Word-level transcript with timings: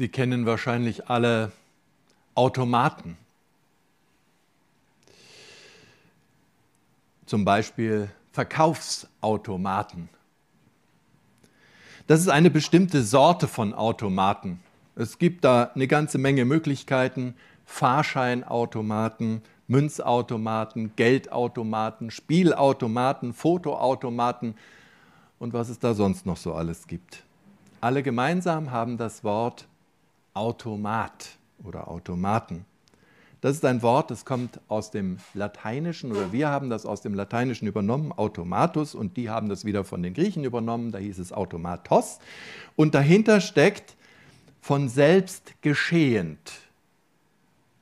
Sie 0.00 0.08
kennen 0.08 0.46
wahrscheinlich 0.46 1.10
alle 1.10 1.52
Automaten. 2.34 3.18
Zum 7.26 7.44
Beispiel 7.44 8.08
Verkaufsautomaten. 8.32 10.08
Das 12.06 12.20
ist 12.20 12.28
eine 12.28 12.48
bestimmte 12.48 13.02
Sorte 13.02 13.46
von 13.46 13.74
Automaten. 13.74 14.60
Es 14.96 15.18
gibt 15.18 15.44
da 15.44 15.64
eine 15.74 15.86
ganze 15.86 16.16
Menge 16.16 16.46
Möglichkeiten. 16.46 17.34
Fahrscheinautomaten, 17.66 19.42
Münzautomaten, 19.68 20.96
Geldautomaten, 20.96 22.10
Spielautomaten, 22.10 23.34
Fotoautomaten 23.34 24.54
und 25.38 25.52
was 25.52 25.68
es 25.68 25.78
da 25.78 25.92
sonst 25.92 26.24
noch 26.24 26.38
so 26.38 26.54
alles 26.54 26.86
gibt. 26.86 27.22
Alle 27.82 28.02
gemeinsam 28.02 28.70
haben 28.70 28.96
das 28.96 29.24
Wort 29.24 29.66
Automat 30.34 31.30
oder 31.64 31.88
Automaten. 31.88 32.64
Das 33.40 33.56
ist 33.56 33.64
ein 33.64 33.80
Wort, 33.80 34.10
das 34.10 34.26
kommt 34.26 34.60
aus 34.68 34.90
dem 34.90 35.16
Lateinischen 35.32 36.12
oder 36.12 36.30
wir 36.30 36.48
haben 36.48 36.68
das 36.68 36.84
aus 36.84 37.00
dem 37.00 37.14
Lateinischen 37.14 37.66
übernommen, 37.66 38.12
Automatus, 38.12 38.94
und 38.94 39.16
die 39.16 39.30
haben 39.30 39.48
das 39.48 39.64
wieder 39.64 39.82
von 39.82 40.02
den 40.02 40.12
Griechen 40.12 40.44
übernommen, 40.44 40.92
da 40.92 40.98
hieß 40.98 41.18
es 41.18 41.32
Automatos. 41.32 42.18
Und 42.76 42.94
dahinter 42.94 43.40
steckt 43.40 43.96
von 44.60 44.90
selbst 44.90 45.54
geschehend. 45.62 46.52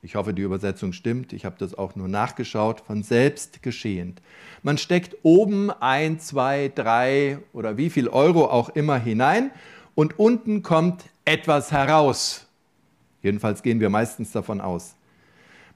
Ich 0.01 0.15
hoffe, 0.15 0.33
die 0.33 0.43
Übersetzung 0.43 0.93
stimmt. 0.93 1.33
Ich 1.33 1.45
habe 1.45 1.57
das 1.59 1.77
auch 1.77 1.97
nur 1.97 2.07
nachgeschaut. 2.07 2.81
Von 2.81 3.03
selbst 3.03 3.63
geschehend. 3.63 4.23
Man 4.63 4.79
steckt 4.79 5.17
oben 5.25 5.71
ein, 5.71 6.21
zwei, 6.21 6.71
drei 6.73 7.39
oder 7.53 7.77
wie 7.77 7.91
viel 7.91 8.09
Euro 8.09 8.47
auch 8.47 8.69
immer 8.69 8.97
hinein 8.97 9.51
und 9.97 10.19
unten 10.19 10.63
kommt 10.63 11.07
etwas 11.29 11.71
heraus. 11.71 12.47
Jedenfalls 13.23 13.63
gehen 13.63 13.81
wir 13.81 13.91
meistens 13.91 14.33
davon 14.33 14.61
aus. 14.61 14.95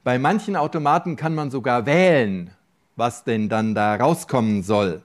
Bei 0.03 0.19
manchen 0.19 0.57
Automaten 0.57 1.15
kann 1.17 1.35
man 1.35 1.51
sogar 1.51 1.85
wählen, 1.85 2.51
was 2.97 3.25
denn 3.25 3.49
dann 3.49 3.75
da 3.75 3.95
rauskommen 3.97 4.63
soll. 4.63 5.03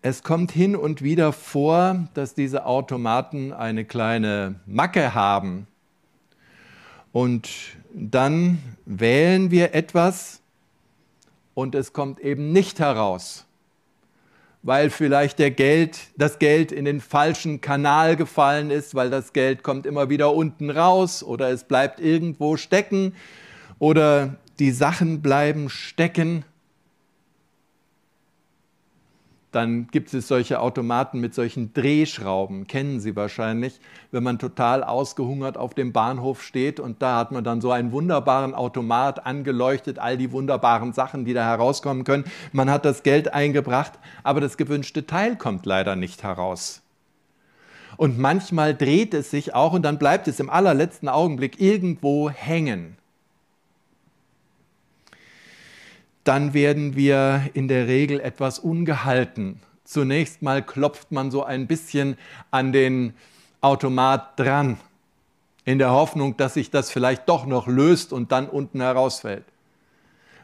Es 0.00 0.22
kommt 0.22 0.52
hin 0.52 0.76
und 0.76 1.02
wieder 1.02 1.32
vor, 1.32 2.06
dass 2.14 2.34
diese 2.34 2.66
Automaten 2.66 3.52
eine 3.52 3.84
kleine 3.84 4.60
Macke 4.66 5.14
haben. 5.14 5.66
Und 7.12 7.48
dann 7.92 8.58
wählen 8.84 9.50
wir 9.50 9.74
etwas 9.74 10.40
und 11.54 11.74
es 11.74 11.92
kommt 11.92 12.20
eben 12.20 12.52
nicht 12.52 12.78
heraus, 12.78 13.43
weil 14.64 14.88
vielleicht 14.88 15.38
der 15.38 15.50
Geld, 15.50 15.98
das 16.16 16.38
Geld 16.38 16.72
in 16.72 16.86
den 16.86 17.02
falschen 17.02 17.60
Kanal 17.60 18.16
gefallen 18.16 18.70
ist, 18.70 18.94
weil 18.94 19.10
das 19.10 19.34
Geld 19.34 19.62
kommt 19.62 19.84
immer 19.84 20.08
wieder 20.08 20.34
unten 20.34 20.70
raus 20.70 21.22
oder 21.22 21.50
es 21.50 21.64
bleibt 21.64 22.00
irgendwo 22.00 22.56
stecken 22.56 23.14
oder 23.78 24.36
die 24.58 24.70
Sachen 24.70 25.20
bleiben 25.20 25.68
stecken 25.68 26.46
dann 29.54 29.86
gibt 29.88 30.12
es 30.12 30.28
solche 30.28 30.60
Automaten 30.60 31.20
mit 31.20 31.34
solchen 31.34 31.72
Drehschrauben, 31.72 32.66
kennen 32.66 33.00
Sie 33.00 33.14
wahrscheinlich, 33.14 33.80
wenn 34.10 34.22
man 34.22 34.38
total 34.38 34.82
ausgehungert 34.82 35.56
auf 35.56 35.74
dem 35.74 35.92
Bahnhof 35.92 36.42
steht 36.42 36.80
und 36.80 37.02
da 37.02 37.18
hat 37.18 37.32
man 37.32 37.44
dann 37.44 37.60
so 37.60 37.70
einen 37.70 37.92
wunderbaren 37.92 38.54
Automat 38.54 39.24
angeleuchtet, 39.26 39.98
all 39.98 40.16
die 40.16 40.32
wunderbaren 40.32 40.92
Sachen, 40.92 41.24
die 41.24 41.34
da 41.34 41.44
herauskommen 41.44 42.04
können. 42.04 42.24
Man 42.52 42.70
hat 42.70 42.84
das 42.84 43.02
Geld 43.02 43.32
eingebracht, 43.32 43.92
aber 44.22 44.40
das 44.40 44.56
gewünschte 44.56 45.06
Teil 45.06 45.36
kommt 45.36 45.66
leider 45.66 45.94
nicht 45.94 46.22
heraus. 46.22 46.82
Und 47.96 48.18
manchmal 48.18 48.74
dreht 48.74 49.14
es 49.14 49.30
sich 49.30 49.54
auch 49.54 49.72
und 49.72 49.82
dann 49.82 49.98
bleibt 49.98 50.26
es 50.26 50.40
im 50.40 50.50
allerletzten 50.50 51.08
Augenblick 51.08 51.60
irgendwo 51.60 52.28
hängen. 52.28 52.96
Dann 56.24 56.54
werden 56.54 56.96
wir 56.96 57.50
in 57.54 57.68
der 57.68 57.86
Regel 57.86 58.20
etwas 58.20 58.58
ungehalten. 58.58 59.60
Zunächst 59.84 60.42
mal 60.42 60.62
klopft 60.62 61.12
man 61.12 61.30
so 61.30 61.44
ein 61.44 61.66
bisschen 61.66 62.16
an 62.50 62.72
den 62.72 63.14
Automat 63.60 64.38
dran, 64.38 64.78
in 65.64 65.78
der 65.78 65.90
Hoffnung, 65.90 66.36
dass 66.36 66.54
sich 66.54 66.70
das 66.70 66.90
vielleicht 66.90 67.28
doch 67.28 67.46
noch 67.46 67.66
löst 67.66 68.12
und 68.12 68.32
dann 68.32 68.48
unten 68.48 68.80
herausfällt. 68.80 69.44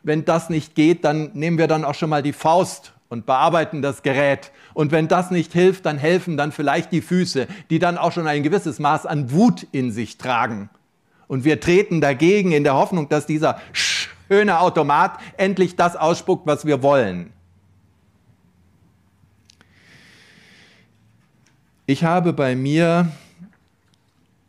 Wenn 0.03 0.25
das 0.25 0.49
nicht 0.49 0.75
geht, 0.75 1.05
dann 1.05 1.31
nehmen 1.35 1.59
wir 1.59 1.67
dann 1.67 1.85
auch 1.85 1.95
schon 1.95 2.11
mal 2.11 2.23
die 2.23 2.33
Faust 2.33 2.93
und 3.11 3.27
bearbeiten 3.27 3.83
das 3.83 4.03
Gerät. 4.03 4.51
Und 4.73 4.93
wenn 4.93 5.09
das 5.09 5.31
nicht 5.31 5.53
hilft, 5.53 5.85
dann 5.85 5.99
helfen 5.99 6.37
dann 6.37 6.53
vielleicht 6.53 6.93
die 6.93 7.03
Füße, 7.03 7.49
die 7.69 7.79
dann 7.79 7.99
auch 7.99 8.13
schon 8.13 8.27
ein 8.27 8.43
gewisses 8.43 8.79
Maß 8.79 9.05
an 9.05 9.31
Wut 9.33 9.67
in 9.73 9.93
sich 9.93 10.17
tragen. 10.17 10.71
Und 11.27 11.45
wir 11.45 11.61
treten 11.61 12.01
dagegen 12.01 12.53
in 12.53 12.65
der 12.65 12.75
Hoffnung, 12.75 13.09
dass 13.09 13.27
dieser 13.27 13.61
Sch 13.73 14.00
schöne 14.31 14.61
Automat 14.61 15.19
endlich 15.37 15.75
das 15.75 15.97
ausspuckt, 15.97 16.47
was 16.47 16.65
wir 16.65 16.85
wollen. 16.85 17.33
Ich 21.87 22.05
habe 22.05 22.33
bei 22.33 22.55
mir 22.55 23.11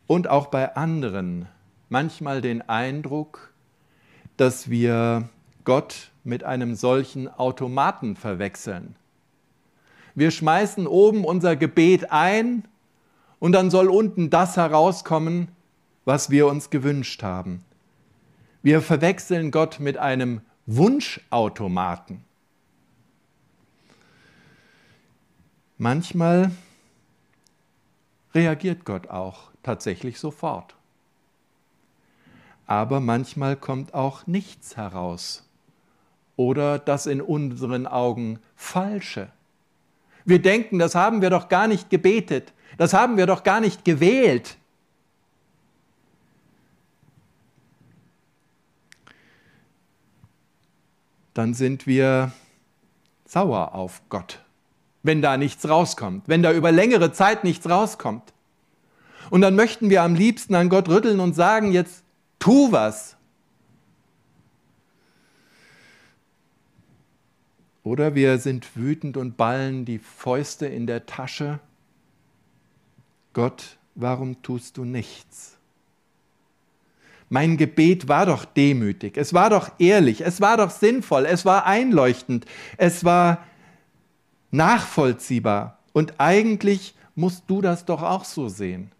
und 0.05 0.27
auch 0.27 0.47
bei 0.47 0.75
anderen 0.75 1.47
manchmal 1.89 2.41
den 2.41 2.61
Eindruck, 2.61 3.51
dass 4.37 4.69
wir 4.69 5.27
Gott 5.63 6.11
mit 6.23 6.43
einem 6.43 6.75
solchen 6.75 7.27
Automaten 7.27 8.15
verwechseln. 8.15 8.95
Wir 10.13 10.29
schmeißen 10.29 10.85
oben 10.85 11.25
unser 11.25 11.55
Gebet 11.55 12.11
ein 12.11 12.65
und 13.39 13.53
dann 13.53 13.71
soll 13.71 13.87
unten 13.87 14.29
das 14.29 14.57
herauskommen, 14.57 15.47
was 16.05 16.29
wir 16.29 16.45
uns 16.45 16.69
gewünscht 16.69 17.23
haben. 17.23 17.63
Wir 18.63 18.81
verwechseln 18.81 19.51
Gott 19.51 19.79
mit 19.79 19.97
einem 19.97 20.41
Wunschautomaten. 20.65 22.23
Manchmal 25.77 26.51
reagiert 28.35 28.85
Gott 28.85 29.09
auch 29.09 29.49
tatsächlich 29.63 30.19
sofort. 30.19 30.75
Aber 32.67 32.99
manchmal 32.99 33.55
kommt 33.55 33.93
auch 33.93 34.27
nichts 34.27 34.77
heraus 34.77 35.43
oder 36.35 36.79
das 36.79 37.07
in 37.07 37.19
unseren 37.19 37.87
Augen 37.87 38.39
Falsche. 38.55 39.29
Wir 40.23 40.41
denken, 40.41 40.77
das 40.77 40.93
haben 40.95 41.21
wir 41.21 41.31
doch 41.31 41.49
gar 41.49 41.67
nicht 41.67 41.89
gebetet, 41.89 42.53
das 42.77 42.93
haben 42.93 43.17
wir 43.17 43.25
doch 43.25 43.43
gar 43.43 43.59
nicht 43.59 43.83
gewählt. 43.83 44.57
Dann 51.33 51.53
sind 51.53 51.87
wir 51.87 52.31
sauer 53.25 53.73
auf 53.73 54.01
Gott, 54.09 54.39
wenn 55.03 55.21
da 55.21 55.37
nichts 55.37 55.67
rauskommt, 55.67 56.27
wenn 56.27 56.43
da 56.43 56.51
über 56.51 56.71
längere 56.71 57.13
Zeit 57.13 57.43
nichts 57.43 57.69
rauskommt. 57.69 58.33
Und 59.29 59.41
dann 59.41 59.55
möchten 59.55 59.89
wir 59.89 60.03
am 60.03 60.15
liebsten 60.15 60.55
an 60.55 60.69
Gott 60.69 60.89
rütteln 60.89 61.19
und 61.19 61.33
sagen, 61.33 61.71
jetzt 61.71 62.03
tu 62.39 62.71
was. 62.71 63.15
Oder 67.83 68.13
wir 68.13 68.37
sind 68.37 68.75
wütend 68.75 69.17
und 69.17 69.37
ballen 69.37 69.85
die 69.85 69.99
Fäuste 69.99 70.65
in 70.65 70.85
der 70.85 71.05
Tasche. 71.05 71.59
Gott, 73.33 73.77
warum 73.95 74.41
tust 74.43 74.77
du 74.77 74.83
nichts? 74.83 75.57
Mein 77.33 77.55
Gebet 77.55 78.09
war 78.09 78.25
doch 78.25 78.43
demütig, 78.43 79.15
es 79.15 79.33
war 79.33 79.49
doch 79.49 79.71
ehrlich, 79.79 80.19
es 80.19 80.41
war 80.41 80.57
doch 80.57 80.69
sinnvoll, 80.69 81.25
es 81.25 81.45
war 81.45 81.65
einleuchtend, 81.65 82.45
es 82.75 83.05
war 83.05 83.45
nachvollziehbar. 84.51 85.79
Und 85.93 86.15
eigentlich 86.17 86.93
musst 87.15 87.45
du 87.47 87.61
das 87.61 87.85
doch 87.85 88.03
auch 88.03 88.25
so 88.25 88.49
sehen. 88.49 88.91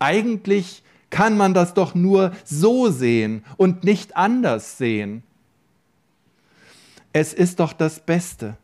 Eigentlich 0.00 0.82
kann 1.10 1.36
man 1.36 1.54
das 1.54 1.74
doch 1.74 1.94
nur 1.94 2.32
so 2.44 2.90
sehen 2.90 3.44
und 3.56 3.84
nicht 3.84 4.16
anders 4.16 4.78
sehen. 4.78 5.22
Es 7.12 7.34
ist 7.34 7.60
doch 7.60 7.72
das 7.72 8.00
Beste. 8.00 8.56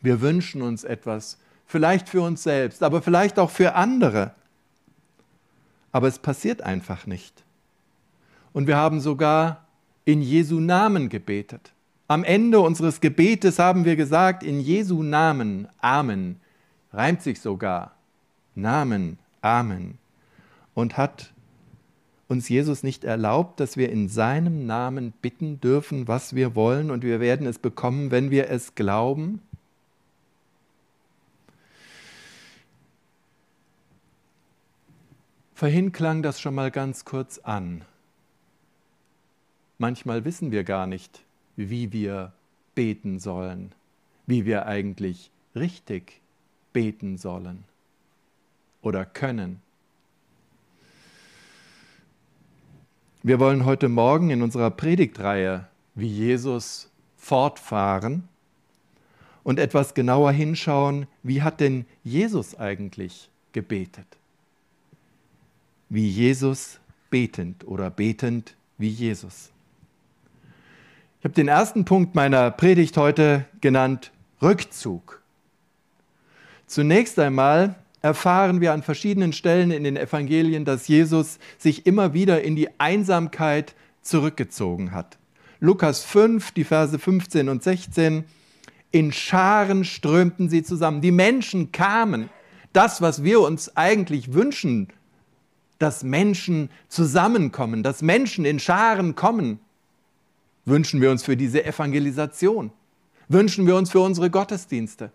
Wir 0.00 0.22
wünschen 0.22 0.62
uns 0.62 0.82
etwas, 0.82 1.36
vielleicht 1.66 2.08
für 2.08 2.22
uns 2.22 2.42
selbst, 2.42 2.82
aber 2.82 3.02
vielleicht 3.02 3.38
auch 3.38 3.50
für 3.50 3.74
andere 3.74 4.34
aber 5.92 6.08
es 6.08 6.18
passiert 6.18 6.62
einfach 6.62 7.06
nicht. 7.06 7.44
Und 8.52 8.66
wir 8.66 8.76
haben 8.76 9.00
sogar 9.00 9.66
in 10.04 10.22
Jesu 10.22 10.60
Namen 10.60 11.08
gebetet. 11.08 11.72
Am 12.08 12.24
Ende 12.24 12.60
unseres 12.60 13.00
Gebetes 13.00 13.58
haben 13.58 13.84
wir 13.84 13.94
gesagt, 13.96 14.42
in 14.42 14.60
Jesu 14.60 15.02
Namen, 15.02 15.68
Amen, 15.80 16.40
reimt 16.92 17.22
sich 17.22 17.40
sogar, 17.40 17.94
Namen, 18.54 19.18
Amen. 19.42 19.98
Und 20.74 20.96
hat 20.96 21.32
uns 22.26 22.48
Jesus 22.48 22.82
nicht 22.82 23.04
erlaubt, 23.04 23.60
dass 23.60 23.76
wir 23.76 23.90
in 23.90 24.08
seinem 24.08 24.66
Namen 24.66 25.12
bitten 25.20 25.60
dürfen, 25.60 26.08
was 26.08 26.34
wir 26.34 26.54
wollen, 26.54 26.90
und 26.90 27.04
wir 27.04 27.20
werden 27.20 27.46
es 27.46 27.58
bekommen, 27.58 28.10
wenn 28.10 28.30
wir 28.30 28.50
es 28.50 28.74
glauben? 28.74 29.40
Vorhin 35.60 35.92
klang 35.92 36.22
das 36.22 36.40
schon 36.40 36.54
mal 36.54 36.70
ganz 36.70 37.04
kurz 37.04 37.36
an. 37.36 37.84
Manchmal 39.76 40.24
wissen 40.24 40.52
wir 40.52 40.64
gar 40.64 40.86
nicht, 40.86 41.20
wie 41.54 41.92
wir 41.92 42.32
beten 42.74 43.18
sollen, 43.18 43.74
wie 44.26 44.46
wir 44.46 44.64
eigentlich 44.64 45.30
richtig 45.54 46.22
beten 46.72 47.18
sollen 47.18 47.64
oder 48.80 49.04
können. 49.04 49.60
Wir 53.22 53.38
wollen 53.38 53.66
heute 53.66 53.90
Morgen 53.90 54.30
in 54.30 54.40
unserer 54.40 54.70
Predigtreihe 54.70 55.68
wie 55.94 56.08
Jesus 56.08 56.88
fortfahren 57.18 58.26
und 59.44 59.58
etwas 59.58 59.92
genauer 59.92 60.32
hinschauen, 60.32 61.06
wie 61.22 61.42
hat 61.42 61.60
denn 61.60 61.84
Jesus 62.02 62.58
eigentlich 62.58 63.28
gebetet? 63.52 64.19
Wie 65.90 66.08
Jesus 66.08 66.78
betend 67.10 67.66
oder 67.66 67.90
betend 67.90 68.54
wie 68.78 68.88
Jesus. 68.88 69.50
Ich 71.18 71.24
habe 71.24 71.34
den 71.34 71.48
ersten 71.48 71.84
Punkt 71.84 72.14
meiner 72.14 72.52
Predigt 72.52 72.96
heute 72.96 73.44
genannt 73.60 74.12
Rückzug. 74.40 75.20
Zunächst 76.66 77.18
einmal 77.18 77.74
erfahren 78.02 78.60
wir 78.60 78.72
an 78.72 78.84
verschiedenen 78.84 79.32
Stellen 79.32 79.72
in 79.72 79.82
den 79.82 79.96
Evangelien, 79.96 80.64
dass 80.64 80.86
Jesus 80.86 81.40
sich 81.58 81.86
immer 81.86 82.14
wieder 82.14 82.42
in 82.42 82.54
die 82.54 82.68
Einsamkeit 82.78 83.74
zurückgezogen 84.00 84.92
hat. 84.92 85.18
Lukas 85.58 86.04
5, 86.04 86.52
die 86.52 86.64
Verse 86.64 86.98
15 86.98 87.48
und 87.48 87.64
16. 87.64 88.24
In 88.92 89.12
Scharen 89.12 89.84
strömten 89.84 90.48
sie 90.48 90.62
zusammen. 90.62 91.00
Die 91.00 91.10
Menschen 91.10 91.72
kamen. 91.72 92.30
Das, 92.72 93.02
was 93.02 93.24
wir 93.24 93.40
uns 93.40 93.76
eigentlich 93.76 94.32
wünschen, 94.32 94.88
dass 95.80 96.04
Menschen 96.04 96.70
zusammenkommen, 96.88 97.82
dass 97.82 98.02
Menschen 98.02 98.44
in 98.44 98.60
Scharen 98.60 99.16
kommen, 99.16 99.58
wünschen 100.64 101.00
wir 101.00 101.10
uns 101.10 101.24
für 101.24 101.36
diese 101.36 101.64
Evangelisation, 101.64 102.70
wünschen 103.28 103.66
wir 103.66 103.74
uns 103.74 103.90
für 103.90 104.00
unsere 104.00 104.30
Gottesdienste 104.30 105.10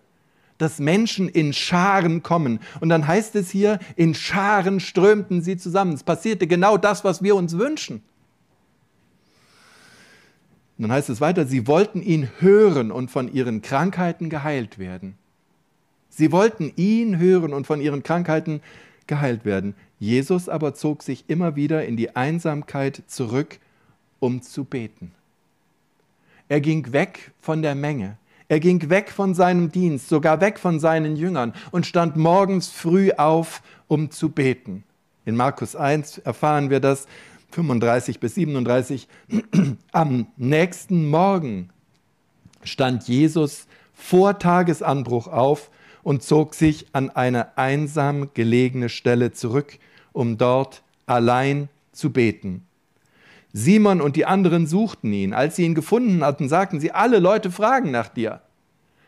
dass 0.58 0.80
Menschen 0.80 1.28
in 1.28 1.54
Scharen 1.54 2.24
kommen. 2.24 2.60
Und 2.80 2.90
dann 2.90 3.08
heißt 3.08 3.36
es 3.36 3.50
hier, 3.50 3.80
in 3.96 4.14
Scharen 4.14 4.80
strömten 4.80 5.42
sie 5.42 5.58
zusammen. 5.58 5.94
Es 5.94 6.04
passierte 6.04 6.48
genau 6.48 6.78
das, 6.78 7.04
was 7.04 7.22
wir 7.22 7.36
uns 7.36 7.58
wünschen. 7.58 8.02
Und 10.78 10.84
dann 10.84 10.92
heißt 10.92 11.10
es 11.10 11.22
weiter, 11.22 11.46
sie 11.46 11.68
wollten 11.68 12.02
ihn 12.02 12.30
hören 12.40 12.92
und 12.92 13.10
von 13.12 13.32
ihren 13.34 13.62
Krankheiten 13.62 14.30
geheilt 14.30 14.78
werden. 14.78 15.18
Sie 16.10 16.32
wollten 16.32 16.72
ihn 16.76 17.18
hören 17.18 17.54
und 17.54 17.68
von 17.68 17.82
ihren 17.82 18.04
Krankheiten 18.04 18.62
geheilt 19.08 19.46
werden. 19.46 19.76
Jesus 20.06 20.50
aber 20.50 20.76
zog 20.76 21.02
sich 21.02 21.26
immer 21.28 21.56
wieder 21.56 21.84
in 21.84 21.98
die 21.98 22.16
Einsamkeit 22.16 23.02
zurück, 23.08 23.58
um 24.20 24.44
zu 24.44 24.64
beten. 24.64 25.12
Er 26.48 26.62
ging 26.62 26.94
weg 26.94 27.32
von 27.42 27.64
der 27.64 27.74
Menge. 27.74 28.18
Er 28.48 28.60
ging 28.60 28.92
weg 28.92 29.10
von 29.10 29.34
seinem 29.34 29.72
Dienst, 29.72 30.08
sogar 30.08 30.42
weg 30.42 30.60
von 30.60 30.80
seinen 30.80 31.16
Jüngern 31.16 31.54
und 31.72 31.88
stand 31.88 32.18
morgens 32.18 32.70
früh 32.70 33.12
auf, 33.14 33.64
um 33.88 34.12
zu 34.12 34.30
beten. 34.30 34.84
In 35.26 35.36
Markus 35.36 35.76
1 35.76 36.20
erfahren 36.20 36.70
wir 36.70 36.80
das, 36.80 37.08
35 37.50 38.20
bis 38.20 38.36
37. 38.36 39.08
Am 39.92 40.28
nächsten 40.38 41.10
Morgen 41.10 41.70
stand 42.64 43.08
Jesus 43.08 43.66
vor 43.96 44.38
Tagesanbruch 44.38 45.26
auf 45.28 45.72
und 46.04 46.22
zog 46.22 46.54
sich 46.54 46.86
an 46.92 47.10
eine 47.10 47.58
einsam 47.58 48.30
gelegene 48.36 48.90
Stelle 48.90 49.32
zurück, 49.32 49.80
um 50.16 50.38
dort 50.38 50.82
allein 51.06 51.70
zu 51.92 52.12
beten. 52.12 52.66
Simon 53.52 54.02
und 54.02 54.16
die 54.16 54.26
anderen 54.26 54.66
suchten 54.66 55.14
ihn. 55.14 55.34
Als 55.34 55.58
sie 55.58 55.66
ihn 55.66 55.76
gefunden 55.76 56.24
hatten, 56.24 56.50
sagten 56.50 56.80
sie, 56.80 56.92
alle 56.92 57.20
Leute 57.20 57.52
fragen 57.52 57.92
nach 57.92 58.08
dir. 58.08 58.42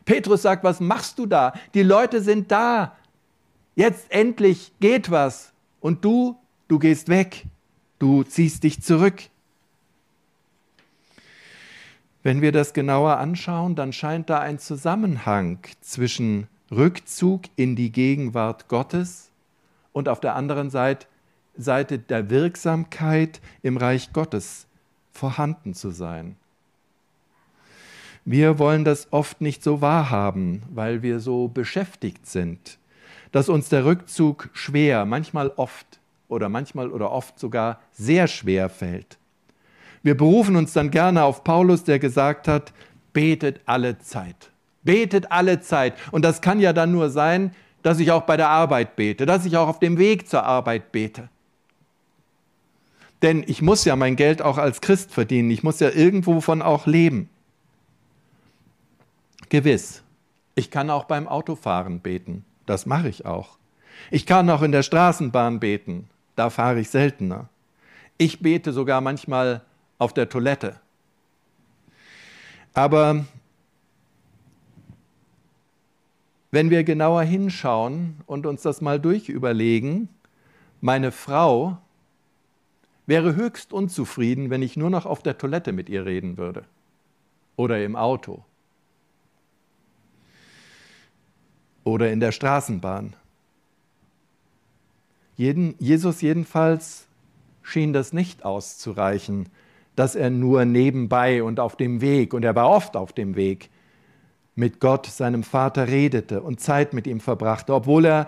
Petrus 0.05 0.41
sagt, 0.41 0.63
was 0.63 0.79
machst 0.79 1.17
du 1.19 1.25
da? 1.25 1.53
Die 1.73 1.83
Leute 1.83 2.21
sind 2.21 2.51
da. 2.51 2.95
Jetzt 3.75 4.11
endlich 4.11 4.71
geht 4.79 5.11
was. 5.11 5.53
Und 5.79 6.03
du, 6.05 6.37
du 6.67 6.79
gehst 6.79 7.09
weg. 7.09 7.45
Du 7.99 8.23
ziehst 8.23 8.63
dich 8.63 8.81
zurück. 8.81 9.23
Wenn 12.23 12.41
wir 12.41 12.51
das 12.51 12.73
genauer 12.73 13.17
anschauen, 13.17 13.75
dann 13.75 13.93
scheint 13.93 14.29
da 14.29 14.39
ein 14.39 14.59
Zusammenhang 14.59 15.59
zwischen 15.81 16.47
Rückzug 16.69 17.43
in 17.55 17.75
die 17.75 17.91
Gegenwart 17.91 18.67
Gottes 18.67 19.26
und 19.97 20.07
auf 20.07 20.19
der 20.19 20.35
anderen 20.35 20.69
Seite 20.69 21.07
Seite 21.57 21.97
der 21.97 22.29
Wirksamkeit 22.29 23.41
im 23.63 23.77
Reich 23.77 24.13
Gottes 24.13 24.67
vorhanden 25.11 25.73
zu 25.73 25.89
sein. 25.89 26.35
Wir 28.25 28.59
wollen 28.59 28.83
das 28.83 29.11
oft 29.11 29.41
nicht 29.41 29.63
so 29.63 29.81
wahrhaben, 29.81 30.61
weil 30.69 31.01
wir 31.01 31.19
so 31.19 31.47
beschäftigt 31.47 32.27
sind, 32.27 32.77
dass 33.31 33.49
uns 33.49 33.69
der 33.69 33.85
Rückzug 33.85 34.49
schwer, 34.53 35.05
manchmal 35.05 35.51
oft 35.55 35.99
oder 36.27 36.47
manchmal 36.47 36.91
oder 36.91 37.11
oft 37.11 37.39
sogar 37.39 37.79
sehr 37.91 38.27
schwer 38.27 38.69
fällt. 38.69 39.17
Wir 40.03 40.15
berufen 40.15 40.55
uns 40.57 40.73
dann 40.73 40.91
gerne 40.91 41.23
auf 41.23 41.43
Paulus, 41.43 41.85
der 41.85 41.97
gesagt 41.97 42.47
hat, 42.47 42.71
betet 43.13 43.61
alle 43.65 43.97
Zeit. 43.97 44.51
Betet 44.83 45.31
alle 45.31 45.59
Zeit. 45.61 45.95
Und 46.11 46.23
das 46.23 46.41
kann 46.41 46.59
ja 46.59 46.71
dann 46.71 46.91
nur 46.91 47.09
sein, 47.09 47.51
dass 47.87 47.99
ich 47.99 48.11
auch 48.11 48.23
bei 48.23 48.35
der 48.35 48.49
Arbeit 48.49 48.97
bete, 48.97 49.25
dass 49.25 49.45
ich 49.45 49.55
auch 49.55 49.69
auf 49.69 49.79
dem 49.79 49.97
Weg 49.97 50.27
zur 50.27 50.43
Arbeit 50.43 50.91
bete. 50.91 51.29
Denn 53.21 53.45
ich 53.47 53.61
muss 53.61 53.85
ja 53.85 53.95
mein 53.95 54.17
Geld 54.17 54.41
auch 54.41 54.57
als 54.57 54.81
Christ 54.81 55.13
verdienen. 55.13 55.49
Ich 55.51 55.63
muss 55.63 55.79
ja 55.79 55.89
irgendwo 55.89 56.41
von 56.41 56.61
auch 56.61 56.85
leben. 56.85 57.29
Gewiss, 59.47 60.03
ich 60.53 60.69
kann 60.69 60.89
auch 60.89 61.05
beim 61.05 61.29
Autofahren 61.29 62.01
beten. 62.01 62.43
Das 62.65 62.85
mache 62.85 63.07
ich 63.07 63.25
auch. 63.25 63.57
Ich 64.11 64.25
kann 64.25 64.49
auch 64.49 64.63
in 64.63 64.73
der 64.73 64.83
Straßenbahn 64.83 65.61
beten. 65.61 66.09
Da 66.35 66.49
fahre 66.49 66.81
ich 66.81 66.89
seltener. 66.89 67.47
Ich 68.17 68.41
bete 68.41 68.73
sogar 68.73 68.99
manchmal 68.99 69.61
auf 69.97 70.13
der 70.13 70.27
Toilette. 70.27 70.75
Aber 72.73 73.23
wenn 76.51 76.69
wir 76.69 76.83
genauer 76.83 77.23
hinschauen 77.23 78.21
und 78.25 78.45
uns 78.45 78.61
das 78.61 78.81
mal 78.81 78.99
durchüberlegen, 78.99 80.09
meine 80.81 81.11
Frau 81.11 81.77
wäre 83.05 83.35
höchst 83.35 83.73
unzufrieden, 83.73 84.49
wenn 84.49 84.61
ich 84.61 84.77
nur 84.77 84.89
noch 84.89 85.05
auf 85.05 85.23
der 85.23 85.37
Toilette 85.37 85.71
mit 85.71 85.89
ihr 85.89 86.05
reden 86.05 86.37
würde 86.37 86.63
oder 87.55 87.83
im 87.83 87.95
Auto 87.95 88.43
oder 91.83 92.11
in 92.11 92.19
der 92.19 92.31
Straßenbahn. 92.31 93.13
Jeden, 95.37 95.75
Jesus 95.79 96.21
jedenfalls 96.21 97.07
schien 97.63 97.93
das 97.93 98.11
nicht 98.11 98.43
auszureichen, 98.43 99.49
dass 99.95 100.15
er 100.15 100.29
nur 100.29 100.65
nebenbei 100.65 101.43
und 101.43 101.59
auf 101.59 101.75
dem 101.75 102.01
Weg, 102.01 102.33
und 102.33 102.43
er 102.43 102.55
war 102.55 102.69
oft 102.69 102.95
auf 102.95 103.13
dem 103.13 103.35
Weg, 103.35 103.69
mit 104.57 104.79
Gott, 104.79 105.05
seinem 105.05 105.43
Vater, 105.43 105.87
redete 105.87 106.41
und 106.41 106.59
Zeit 106.59 106.93
mit 106.93 107.05
ihm 107.05 107.19
verbrachte, 107.19 107.73
obwohl 107.73 108.05
er 108.05 108.27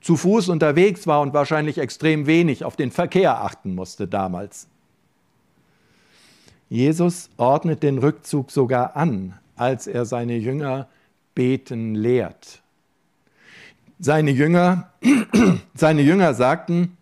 zu 0.00 0.16
Fuß 0.16 0.48
unterwegs 0.48 1.08
war 1.08 1.20
und 1.20 1.34
wahrscheinlich 1.34 1.78
extrem 1.78 2.26
wenig 2.26 2.64
auf 2.64 2.76
den 2.76 2.92
Verkehr 2.92 3.42
achten 3.42 3.74
musste 3.74 4.06
damals. 4.06 4.68
Jesus 6.68 7.30
ordnet 7.36 7.82
den 7.82 7.98
Rückzug 7.98 8.52
sogar 8.52 8.94
an, 8.96 9.34
als 9.56 9.88
er 9.88 10.04
seine 10.04 10.36
Jünger 10.36 10.88
beten 11.34 11.96
lehrt. 11.96 12.62
Seine 13.98 14.30
Jünger, 14.30 14.92
seine 15.74 16.02
Jünger 16.02 16.34
sagten, 16.34 16.96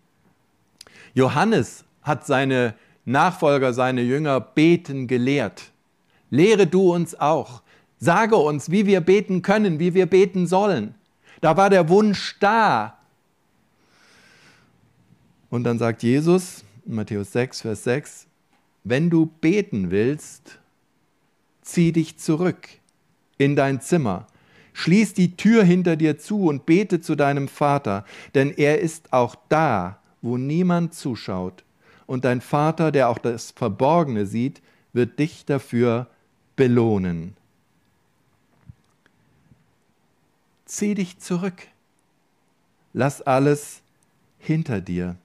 Johannes 1.13 1.85
hat 2.01 2.25
seine 2.25 2.73
Nachfolger, 3.05 3.73
seine 3.73 4.01
Jünger 4.01 4.39
beten 4.39 5.05
gelehrt. 5.05 5.71
Lehre 6.31 6.65
du 6.65 6.93
uns 6.93 7.19
auch. 7.19 7.61
Sage 7.99 8.35
uns, 8.35 8.69
wie 8.71 8.85
wir 8.85 9.01
beten 9.01 9.41
können, 9.41 9.79
wie 9.79 9.93
wir 9.93 10.05
beten 10.05 10.47
sollen. 10.47 10.95
Da 11.41 11.57
war 11.57 11.69
der 11.69 11.89
Wunsch 11.89 12.37
da. 12.39 12.97
Und 15.49 15.63
dann 15.63 15.79
sagt 15.79 16.03
Jesus, 16.03 16.63
Matthäus 16.85 17.31
6, 17.31 17.61
Vers 17.61 17.83
6, 17.83 18.27
wenn 18.83 19.09
du 19.09 19.25
beten 19.25 19.91
willst, 19.91 20.59
zieh 21.61 21.91
dich 21.91 22.17
zurück 22.17 22.67
in 23.37 23.55
dein 23.55 23.81
Zimmer, 23.81 24.27
schließ 24.73 25.13
die 25.13 25.35
Tür 25.35 25.63
hinter 25.63 25.95
dir 25.95 26.17
zu 26.17 26.45
und 26.45 26.65
bete 26.65 27.01
zu 27.01 27.15
deinem 27.15 27.47
Vater, 27.47 28.05
denn 28.35 28.51
er 28.51 28.79
ist 28.79 29.11
auch 29.13 29.35
da, 29.49 29.99
wo 30.21 30.37
niemand 30.37 30.93
zuschaut. 30.93 31.63
Und 32.05 32.25
dein 32.25 32.41
Vater, 32.41 32.91
der 32.91 33.09
auch 33.09 33.17
das 33.17 33.51
Verborgene 33.51 34.25
sieht, 34.25 34.61
wird 34.93 35.17
dich 35.19 35.45
dafür 35.45 36.07
belohnen. 36.55 37.35
Zieh 40.65 40.95
dich 40.95 41.19
zurück. 41.19 41.67
Lass 42.93 43.21
alles 43.21 43.81
hinter 44.37 44.81
dir. 44.81 45.15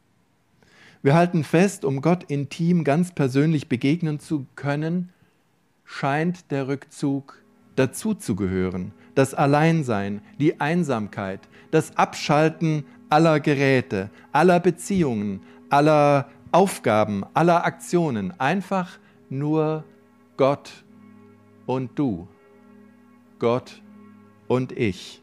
Wir 1.02 1.14
halten 1.14 1.44
fest, 1.44 1.84
um 1.84 2.02
Gott 2.02 2.24
intim, 2.24 2.84
ganz 2.84 3.14
persönlich 3.14 3.68
begegnen 3.68 4.20
zu 4.20 4.46
können, 4.54 5.10
scheint 5.84 6.50
der 6.50 6.68
Rückzug 6.68 7.42
dazuzugehören. 7.76 8.92
Das 9.14 9.32
Alleinsein, 9.34 10.20
die 10.38 10.60
Einsamkeit, 10.60 11.40
das 11.70 11.96
Abschalten 11.96 12.84
aller 13.08 13.40
Geräte, 13.40 14.10
aller 14.32 14.60
Beziehungen, 14.60 15.42
aller 15.70 16.28
Aufgaben, 16.52 17.24
aller 17.32 17.64
Aktionen. 17.64 18.38
Einfach 18.38 18.98
nur 19.30 19.84
Gott 20.36 20.84
und 21.66 21.98
du. 21.98 22.28
Gott 23.38 23.80
und 24.48 24.72
ich. 24.72 25.19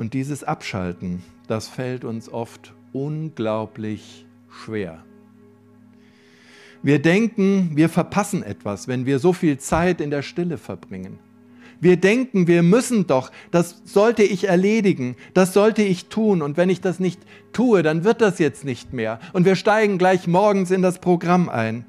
Und 0.00 0.14
dieses 0.14 0.44
Abschalten, 0.44 1.22
das 1.46 1.68
fällt 1.68 2.06
uns 2.06 2.30
oft 2.32 2.72
unglaublich 2.94 4.24
schwer. 4.48 5.04
Wir 6.82 7.02
denken, 7.02 7.72
wir 7.74 7.90
verpassen 7.90 8.42
etwas, 8.42 8.88
wenn 8.88 9.04
wir 9.04 9.18
so 9.18 9.34
viel 9.34 9.58
Zeit 9.58 10.00
in 10.00 10.10
der 10.10 10.22
Stille 10.22 10.56
verbringen. 10.56 11.18
Wir 11.82 11.98
denken, 11.98 12.46
wir 12.46 12.62
müssen 12.62 13.08
doch, 13.08 13.30
das 13.50 13.82
sollte 13.84 14.22
ich 14.22 14.48
erledigen, 14.48 15.16
das 15.34 15.52
sollte 15.52 15.82
ich 15.82 16.06
tun 16.06 16.40
und 16.40 16.56
wenn 16.56 16.70
ich 16.70 16.80
das 16.80 16.98
nicht 16.98 17.20
tue, 17.52 17.82
dann 17.82 18.02
wird 18.02 18.22
das 18.22 18.38
jetzt 18.38 18.64
nicht 18.64 18.94
mehr. 18.94 19.20
Und 19.34 19.44
wir 19.44 19.54
steigen 19.54 19.98
gleich 19.98 20.26
morgens 20.26 20.70
in 20.70 20.80
das 20.80 20.98
Programm 20.98 21.50
ein. 21.50 21.84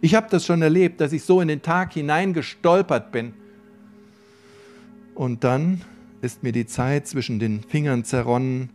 Ich 0.00 0.14
habe 0.14 0.28
das 0.30 0.46
schon 0.46 0.62
erlebt, 0.62 1.00
dass 1.00 1.12
ich 1.12 1.24
so 1.24 1.40
in 1.40 1.48
den 1.48 1.62
Tag 1.62 1.94
hineingestolpert 1.94 3.10
bin. 3.10 3.34
Und 5.16 5.42
dann 5.42 5.80
ist 6.20 6.42
mir 6.42 6.52
die 6.52 6.66
Zeit 6.66 7.06
zwischen 7.06 7.38
den 7.38 7.62
Fingern 7.62 8.04
zerronnen 8.04 8.70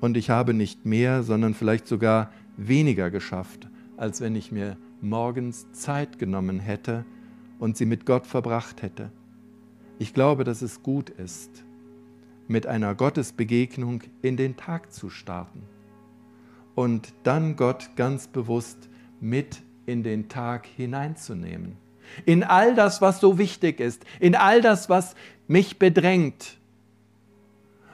und 0.00 0.16
ich 0.16 0.30
habe 0.30 0.54
nicht 0.54 0.86
mehr, 0.86 1.22
sondern 1.22 1.54
vielleicht 1.54 1.86
sogar 1.86 2.30
weniger 2.56 3.10
geschafft, 3.10 3.68
als 3.96 4.20
wenn 4.20 4.36
ich 4.36 4.52
mir 4.52 4.76
morgens 5.00 5.70
Zeit 5.72 6.18
genommen 6.18 6.60
hätte 6.60 7.04
und 7.58 7.76
sie 7.76 7.86
mit 7.86 8.06
Gott 8.06 8.26
verbracht 8.26 8.82
hätte. 8.82 9.10
Ich 9.98 10.14
glaube, 10.14 10.44
dass 10.44 10.62
es 10.62 10.82
gut 10.82 11.10
ist, 11.10 11.64
mit 12.46 12.66
einer 12.66 12.94
Gottesbegegnung 12.94 14.02
in 14.22 14.36
den 14.36 14.56
Tag 14.56 14.92
zu 14.92 15.10
starten 15.10 15.62
und 16.74 17.12
dann 17.24 17.56
Gott 17.56 17.90
ganz 17.96 18.28
bewusst 18.28 18.88
mit 19.20 19.62
in 19.86 20.02
den 20.02 20.28
Tag 20.28 20.66
hineinzunehmen. 20.66 21.76
In 22.24 22.44
all 22.44 22.74
das, 22.74 23.02
was 23.02 23.20
so 23.20 23.36
wichtig 23.36 23.80
ist, 23.80 24.04
in 24.20 24.34
all 24.34 24.60
das, 24.60 24.88
was 24.88 25.14
mich 25.48 25.78
bedrängt. 25.78 26.57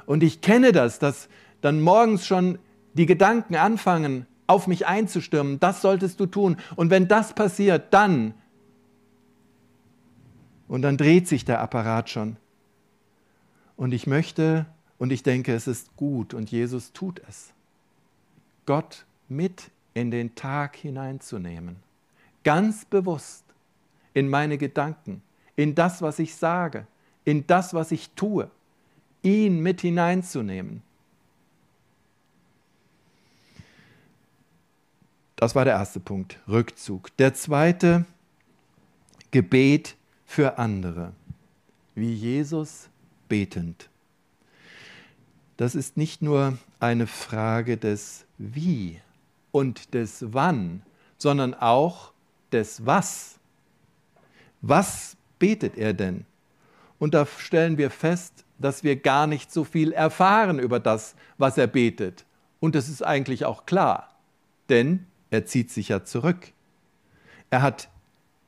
Und 0.07 0.23
ich 0.23 0.41
kenne 0.41 0.73
das, 0.73 0.99
dass 0.99 1.29
dann 1.61 1.81
morgens 1.81 2.27
schon 2.27 2.59
die 2.95 3.07
Gedanken 3.07 3.57
anfangen, 3.57 4.27
auf 4.47 4.67
mich 4.67 4.87
einzustürmen, 4.87 5.59
das 5.59 5.81
solltest 5.81 6.21
du 6.21 6.27
tun. 6.27 6.57
Und 6.77 6.91
wenn 6.91 7.09
das 7.09 7.35
passiert, 7.35 7.93
dann, 7.95 8.35
und 10.69 10.83
dann 10.83 10.97
dreht 10.97 11.29
sich 11.29 11.45
der 11.45 11.61
Apparat 11.61 12.11
schon. 12.11 12.37
Und 13.77 13.93
ich 13.93 14.07
möchte, 14.07 14.67
und 14.99 15.11
ich 15.11 15.23
denke, 15.23 15.55
es 15.55 15.67
ist 15.67 15.97
gut, 15.97 16.35
und 16.35 16.51
Jesus 16.51 16.93
tut 16.93 17.23
es, 17.29 17.53
Gott 18.67 19.05
mit 19.29 19.71
in 19.95 20.11
den 20.11 20.35
Tag 20.35 20.77
hineinzunehmen. 20.77 21.77
Ganz 22.43 22.85
bewusst 22.85 23.45
in 24.13 24.29
meine 24.29 24.59
Gedanken, 24.59 25.23
in 25.57 25.75
das, 25.75 26.03
was 26.03 26.19
ich 26.19 26.37
sage, 26.37 26.87
in 27.25 27.47
das, 27.47 27.75
was 27.75 27.91
ich 27.93 28.11
tue, 28.11 28.51
ihn 29.25 29.61
mit 29.61 29.81
hineinzunehmen. 29.81 30.83
Das 35.37 35.55
war 35.55 35.65
der 35.65 35.75
erste 35.75 36.01
Punkt, 36.01 36.39
Rückzug. 36.49 37.15
Der 37.17 37.35
zweite, 37.35 38.07
Gebet 39.31 39.97
für 40.25 40.59
andere, 40.59 41.13
wie 41.95 42.15
Jesus 42.15 42.89
betend. 43.29 43.89
Das 45.57 45.75
ist 45.75 45.97
nicht 45.97 46.23
nur 46.23 46.59
eine 46.81 47.07
Frage 47.07 47.77
des 47.77 48.27
Wie 48.39 49.01
und 49.53 49.95
des 49.95 50.33
Wann, 50.33 50.83
sondern 51.19 51.55
auch 51.55 52.13
des 52.53 52.87
Was. 52.87 53.39
Was 54.63 55.17
betet 55.39 55.77
er 55.77 55.95
denn? 55.95 56.25
Und 56.99 57.15
da 57.15 57.27
stellen 57.27 57.77
wir 57.77 57.91
fest, 57.91 58.44
dass 58.65 58.83
wir 58.83 58.97
gar 58.97 59.27
nicht 59.27 59.53
so 59.53 59.63
viel 59.63 59.93
erfahren 59.93 60.59
über 60.59 60.81
das, 60.81 61.17
was 61.37 61.59
er 61.59 61.67
betet. 61.67 62.25
Und 62.61 62.75
das 62.75 62.89
ist 62.89 63.03
eigentlich 63.03 63.45
auch 63.45 63.67
klar, 63.67 64.17
denn 64.71 65.05
er 65.29 65.45
zieht 65.45 65.71
sich 65.71 65.89
ja 65.91 66.03
zurück. 66.03 66.51
Er 67.51 67.61
hat 67.61 67.91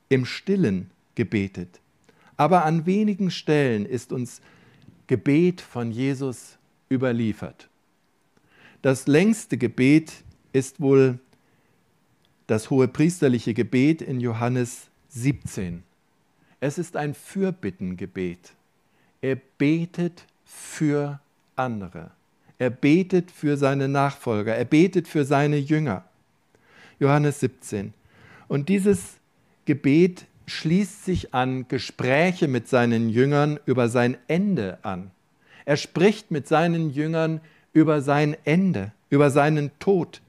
im 0.09 0.25
stillen 0.25 0.89
gebetet. 1.13 1.81
Aber 2.35 2.65
an 2.65 2.87
wenigen 2.87 3.29
Stellen 3.29 3.85
ist 3.85 4.11
uns 4.11 4.41
Gebet 5.05 5.61
von 5.61 5.91
Jesus 5.91 6.57
überliefert. 6.89 7.69
Das 8.81 9.05
längste 9.05 9.55
Gebet 9.59 10.23
ist 10.51 10.81
wohl 10.81 11.19
das 12.47 12.71
hohe 12.71 12.87
priesterliche 12.87 13.53
Gebet 13.53 14.01
in 14.01 14.19
Johannes 14.19 14.87
17. 15.09 15.83
Es 16.59 16.79
ist 16.79 16.97
ein 16.97 17.13
Fürbittengebet. 17.13 18.56
Er 19.21 19.35
betet 19.35 20.25
für 20.45 21.19
andere. 21.55 22.11
Er 22.59 22.69
betet 22.69 23.31
für 23.31 23.57
seine 23.57 23.87
Nachfolger. 23.87 24.55
Er 24.55 24.65
betet 24.65 25.07
für 25.07 25.25
seine 25.25 25.57
Jünger. 25.57 26.03
Johannes 26.99 27.39
17. 27.39 27.93
Und 28.47 28.69
dieses 28.69 29.17
Gebet 29.65 30.25
schließt 30.47 31.05
sich 31.05 31.33
an 31.33 31.67
Gespräche 31.67 32.47
mit 32.47 32.67
seinen 32.67 33.09
Jüngern 33.09 33.59
über 33.65 33.89
sein 33.89 34.17
Ende 34.27 34.79
an. 34.81 35.11
Er 35.65 35.77
spricht 35.77 36.31
mit 36.31 36.47
seinen 36.47 36.89
Jüngern 36.89 37.41
über 37.73 38.01
sein 38.01 38.37
Ende, 38.45 38.93
über 39.09 39.29
seinen 39.29 39.77
Tod. 39.79 40.21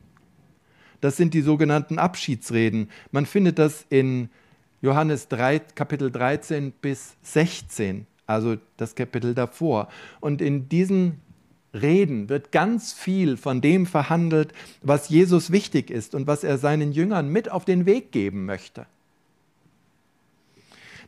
Das 1.01 1.17
sind 1.17 1.33
die 1.33 1.43
sogenannten 1.43 1.99
Abschiedsreden. 1.99 2.91
Man 3.13 3.25
findet 3.25 3.59
das 3.59 3.87
in 3.89 4.29
Johannes 4.83 5.29
3, 5.29 5.61
Kapitel 5.61 6.11
13 6.11 6.73
bis 6.73 7.17
16, 7.23 8.07
also 8.29 8.57
das 8.77 8.95
Kapitel 8.95 9.35
davor. 9.35 9.89
Und 10.21 10.41
in 10.41 10.69
diesen 10.69 11.21
Reden 11.75 12.29
wird 12.29 12.53
ganz 12.53 12.93
viel 12.93 13.37
von 13.37 13.61
dem 13.61 13.87
verhandelt, 13.87 14.53
was 14.83 15.09
Jesus 15.09 15.51
wichtig 15.51 15.91
ist 15.91 16.15
und 16.15 16.27
was 16.27 16.45
er 16.45 16.59
seinen 16.59 16.93
Jüngern 16.93 17.31
mit 17.31 17.51
auf 17.51 17.65
den 17.65 17.87
Weg 17.87 18.13
geben 18.13 18.45
möchte. 18.45 18.87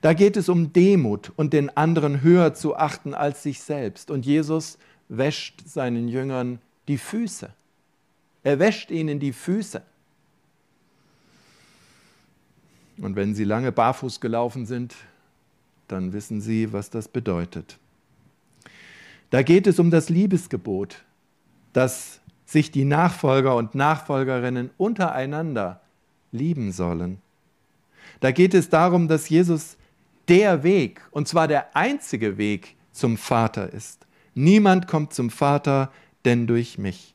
Da 0.00 0.14
geht 0.14 0.38
es 0.38 0.48
um 0.48 0.72
Demut 0.72 1.30
und 1.36 1.52
den 1.52 1.76
anderen 1.76 2.22
höher 2.22 2.54
zu 2.54 2.74
achten 2.74 3.12
als 3.12 3.42
sich 3.42 3.60
selbst. 3.60 4.10
Und 4.10 4.24
Jesus 4.24 4.78
wäscht 5.08 5.60
seinen 5.66 6.08
Jüngern 6.08 6.58
die 6.88 6.96
Füße. 6.96 7.50
Er 8.42 8.58
wäscht 8.58 8.90
ihnen 8.90 9.20
die 9.20 9.34
Füße. 9.34 9.82
Und 12.96 13.14
wenn 13.16 13.34
sie 13.34 13.44
lange 13.44 13.72
barfuß 13.72 14.20
gelaufen 14.20 14.64
sind, 14.64 14.94
dann 15.92 16.12
wissen 16.12 16.40
sie, 16.40 16.72
was 16.72 16.90
das 16.90 17.08
bedeutet. 17.08 17.78
Da 19.30 19.42
geht 19.42 19.66
es 19.66 19.78
um 19.78 19.90
das 19.90 20.08
Liebesgebot, 20.08 21.04
dass 21.72 22.20
sich 22.44 22.70
die 22.70 22.84
Nachfolger 22.84 23.54
und 23.54 23.74
Nachfolgerinnen 23.74 24.70
untereinander 24.76 25.80
lieben 26.32 26.72
sollen. 26.72 27.18
Da 28.18 28.32
geht 28.32 28.54
es 28.54 28.68
darum, 28.68 29.06
dass 29.06 29.28
Jesus 29.28 29.76
der 30.28 30.62
Weg, 30.62 31.00
und 31.10 31.28
zwar 31.28 31.48
der 31.48 31.76
einzige 31.76 32.38
Weg 32.38 32.76
zum 32.92 33.16
Vater 33.16 33.72
ist. 33.72 34.06
Niemand 34.34 34.88
kommt 34.88 35.12
zum 35.14 35.30
Vater, 35.30 35.92
denn 36.24 36.46
durch 36.46 36.76
mich. 36.76 37.14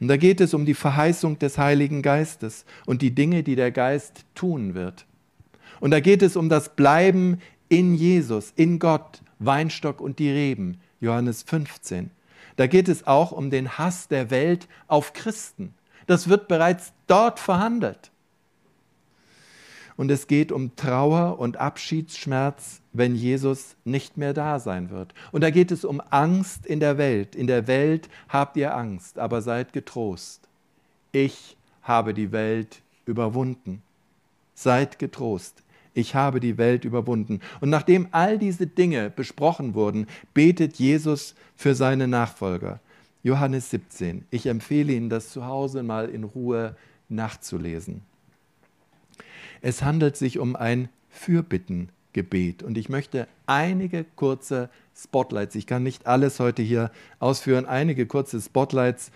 Und 0.00 0.08
da 0.08 0.16
geht 0.16 0.40
es 0.40 0.54
um 0.54 0.64
die 0.64 0.74
Verheißung 0.74 1.38
des 1.38 1.58
Heiligen 1.58 2.02
Geistes 2.02 2.64
und 2.86 3.02
die 3.02 3.14
Dinge, 3.14 3.42
die 3.42 3.56
der 3.56 3.70
Geist 3.70 4.24
tun 4.34 4.74
wird. 4.74 5.04
Und 5.80 5.90
da 5.90 6.00
geht 6.00 6.22
es 6.22 6.36
um 6.36 6.48
das 6.48 6.74
Bleiben 6.74 7.40
in 7.70 7.94
Jesus, 7.94 8.52
in 8.56 8.78
Gott, 8.78 9.22
Weinstock 9.38 10.02
und 10.02 10.18
die 10.18 10.30
Reben, 10.30 10.78
Johannes 11.00 11.42
15. 11.44 12.10
Da 12.56 12.66
geht 12.66 12.88
es 12.88 13.06
auch 13.06 13.32
um 13.32 13.48
den 13.48 13.78
Hass 13.78 14.08
der 14.08 14.30
Welt 14.30 14.68
auf 14.86 15.14
Christen. 15.14 15.72
Das 16.06 16.28
wird 16.28 16.48
bereits 16.48 16.92
dort 17.06 17.40
verhandelt. 17.40 18.10
Und 19.96 20.10
es 20.10 20.26
geht 20.26 20.50
um 20.50 20.74
Trauer 20.76 21.38
und 21.38 21.58
Abschiedsschmerz, 21.58 22.80
wenn 22.92 23.14
Jesus 23.14 23.76
nicht 23.84 24.16
mehr 24.16 24.34
da 24.34 24.58
sein 24.58 24.90
wird. 24.90 25.14
Und 25.30 25.42
da 25.42 25.50
geht 25.50 25.70
es 25.70 25.84
um 25.84 26.02
Angst 26.10 26.66
in 26.66 26.80
der 26.80 26.98
Welt. 26.98 27.36
In 27.36 27.46
der 27.46 27.66
Welt 27.66 28.08
habt 28.28 28.56
ihr 28.56 28.74
Angst, 28.74 29.18
aber 29.18 29.42
seid 29.42 29.72
getrost. 29.72 30.48
Ich 31.12 31.56
habe 31.82 32.14
die 32.14 32.32
Welt 32.32 32.82
überwunden. 33.04 33.82
Seid 34.54 34.98
getrost. 34.98 35.62
Ich 35.94 36.14
habe 36.14 36.40
die 36.40 36.58
Welt 36.58 36.84
überwunden. 36.84 37.40
Und 37.60 37.70
nachdem 37.70 38.08
all 38.12 38.38
diese 38.38 38.66
Dinge 38.66 39.10
besprochen 39.10 39.74
wurden, 39.74 40.06
betet 40.34 40.76
Jesus 40.76 41.34
für 41.56 41.74
seine 41.74 42.08
Nachfolger. 42.08 42.80
Johannes 43.22 43.70
17. 43.70 44.24
Ich 44.30 44.46
empfehle 44.46 44.92
Ihnen, 44.92 45.10
das 45.10 45.30
zu 45.30 45.46
Hause 45.46 45.82
mal 45.82 46.08
in 46.08 46.24
Ruhe 46.24 46.76
nachzulesen. 47.08 48.02
Es 49.60 49.82
handelt 49.82 50.16
sich 50.16 50.38
um 50.38 50.56
ein 50.56 50.88
Fürbittengebet 51.10 52.62
und 52.62 52.78
ich 52.78 52.88
möchte 52.88 53.28
einige 53.46 54.04
kurze 54.16 54.70
Spotlights, 54.96 55.54
ich 55.54 55.66
kann 55.66 55.82
nicht 55.82 56.06
alles 56.06 56.40
heute 56.40 56.62
hier 56.62 56.90
ausführen, 57.18 57.66
einige 57.66 58.06
kurze 58.06 58.40
Spotlights 58.40 59.10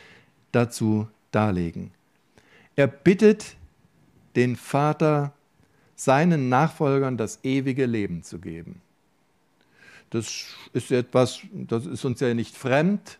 dazu 0.52 1.08
darlegen. 1.30 1.92
Er 2.76 2.88
bittet 2.88 3.56
den 4.36 4.56
Vater, 4.56 5.32
seinen 5.96 6.48
Nachfolgern 6.48 7.16
das 7.16 7.40
ewige 7.42 7.86
Leben 7.86 8.22
zu 8.22 8.38
geben. 8.38 8.80
Das 10.10 10.46
ist 10.72 10.90
etwas, 10.92 11.40
das 11.52 11.86
ist 11.86 12.04
uns 12.04 12.20
ja 12.20 12.34
nicht 12.34 12.56
fremd 12.56 13.18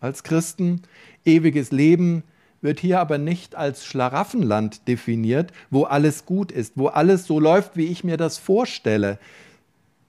als 0.00 0.22
Christen. 0.22 0.82
Ewiges 1.24 1.70
Leben 1.70 2.22
wird 2.60 2.80
hier 2.80 3.00
aber 3.00 3.18
nicht 3.18 3.54
als 3.54 3.86
Schlaraffenland 3.86 4.86
definiert, 4.86 5.52
wo 5.70 5.84
alles 5.84 6.26
gut 6.26 6.52
ist, 6.52 6.74
wo 6.76 6.88
alles 6.88 7.24
so 7.24 7.40
läuft, 7.40 7.76
wie 7.76 7.86
ich 7.86 8.04
mir 8.04 8.16
das 8.16 8.38
vorstelle, 8.38 9.18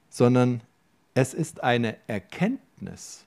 sondern 0.10 0.62
es 1.14 1.34
ist 1.34 1.64
eine 1.64 1.96
Erkenntnis. 2.08 3.26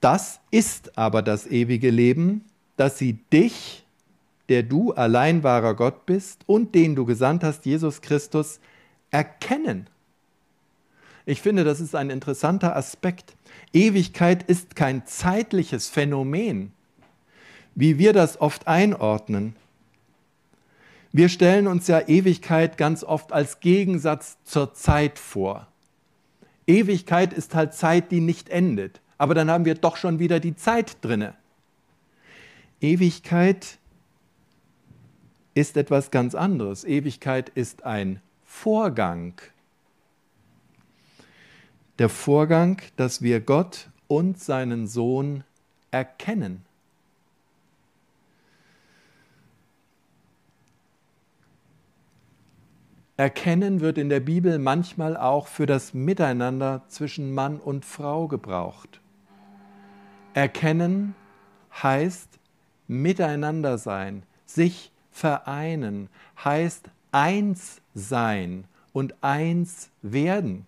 Das 0.00 0.40
ist 0.50 0.96
aber 0.98 1.22
das 1.22 1.46
ewige 1.46 1.90
Leben, 1.90 2.44
dass 2.80 2.96
sie 2.96 3.18
dich, 3.30 3.84
der 4.48 4.62
du 4.62 4.92
allein 4.92 5.42
wahrer 5.42 5.74
Gott 5.74 6.06
bist 6.06 6.40
und 6.46 6.74
den 6.74 6.96
du 6.96 7.04
gesandt 7.04 7.44
hast, 7.44 7.66
Jesus 7.66 8.00
Christus, 8.00 8.58
erkennen. 9.10 9.86
Ich 11.26 11.42
finde, 11.42 11.62
das 11.62 11.78
ist 11.78 11.94
ein 11.94 12.08
interessanter 12.08 12.74
Aspekt. 12.74 13.34
Ewigkeit 13.74 14.42
ist 14.44 14.76
kein 14.76 15.04
zeitliches 15.04 15.90
Phänomen, 15.90 16.72
wie 17.74 17.98
wir 17.98 18.14
das 18.14 18.40
oft 18.40 18.66
einordnen. 18.66 19.56
Wir 21.12 21.28
stellen 21.28 21.66
uns 21.66 21.86
ja 21.86 22.08
Ewigkeit 22.08 22.78
ganz 22.78 23.04
oft 23.04 23.30
als 23.30 23.60
Gegensatz 23.60 24.38
zur 24.44 24.72
Zeit 24.72 25.18
vor. 25.18 25.66
Ewigkeit 26.66 27.34
ist 27.34 27.54
halt 27.54 27.74
Zeit, 27.74 28.10
die 28.10 28.20
nicht 28.20 28.48
endet, 28.48 29.02
aber 29.18 29.34
dann 29.34 29.50
haben 29.50 29.66
wir 29.66 29.74
doch 29.74 29.98
schon 29.98 30.18
wieder 30.18 30.40
die 30.40 30.56
Zeit 30.56 30.96
drinne. 31.02 31.34
Ewigkeit 32.80 33.78
ist 35.54 35.76
etwas 35.76 36.10
ganz 36.10 36.34
anderes. 36.34 36.84
Ewigkeit 36.84 37.50
ist 37.50 37.84
ein 37.84 38.20
Vorgang, 38.44 39.34
der 41.98 42.08
Vorgang, 42.08 42.80
dass 42.96 43.20
wir 43.20 43.40
Gott 43.40 43.90
und 44.08 44.40
seinen 44.40 44.86
Sohn 44.86 45.44
erkennen. 45.90 46.64
Erkennen 53.18 53.80
wird 53.80 53.98
in 53.98 54.08
der 54.08 54.20
Bibel 54.20 54.58
manchmal 54.58 55.14
auch 55.14 55.46
für 55.46 55.66
das 55.66 55.92
Miteinander 55.92 56.84
zwischen 56.88 57.34
Mann 57.34 57.58
und 57.58 57.84
Frau 57.84 58.28
gebraucht. 58.28 59.02
Erkennen 60.32 61.14
heißt 61.82 62.39
miteinander 62.90 63.78
sein, 63.78 64.24
sich 64.46 64.90
vereinen, 65.12 66.08
heißt 66.44 66.90
eins 67.12 67.80
sein 67.94 68.64
und 68.92 69.14
eins 69.22 69.90
werden. 70.02 70.66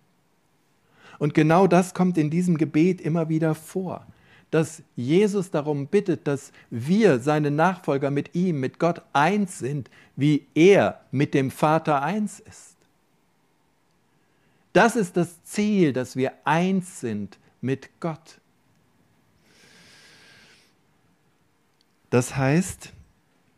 Und 1.19 1.33
genau 1.33 1.67
das 1.67 1.93
kommt 1.93 2.17
in 2.17 2.29
diesem 2.29 2.57
Gebet 2.57 3.01
immer 3.01 3.27
wieder 3.27 3.55
vor, 3.55 4.07
dass 4.51 4.83
Jesus 4.95 5.51
darum 5.51 5.87
bittet, 5.87 6.25
dass 6.25 6.53
wir, 6.69 7.19
seine 7.19 7.51
Nachfolger, 7.51 8.09
mit 8.09 8.33
ihm, 8.35 8.59
mit 8.59 8.79
Gott 8.79 9.01
eins 9.11 9.59
sind, 9.59 9.89
wie 10.15 10.45
er 10.55 11.01
mit 11.11 11.33
dem 11.33 11.51
Vater 11.51 12.03
eins 12.03 12.39
ist. 12.39 12.75
Das 14.71 14.95
ist 14.95 15.17
das 15.17 15.43
Ziel, 15.43 15.91
dass 15.91 16.15
wir 16.15 16.31
eins 16.45 17.01
sind 17.01 17.37
mit 17.61 17.89
Gott. 17.99 18.39
Das 22.13 22.37
heißt 22.37 22.93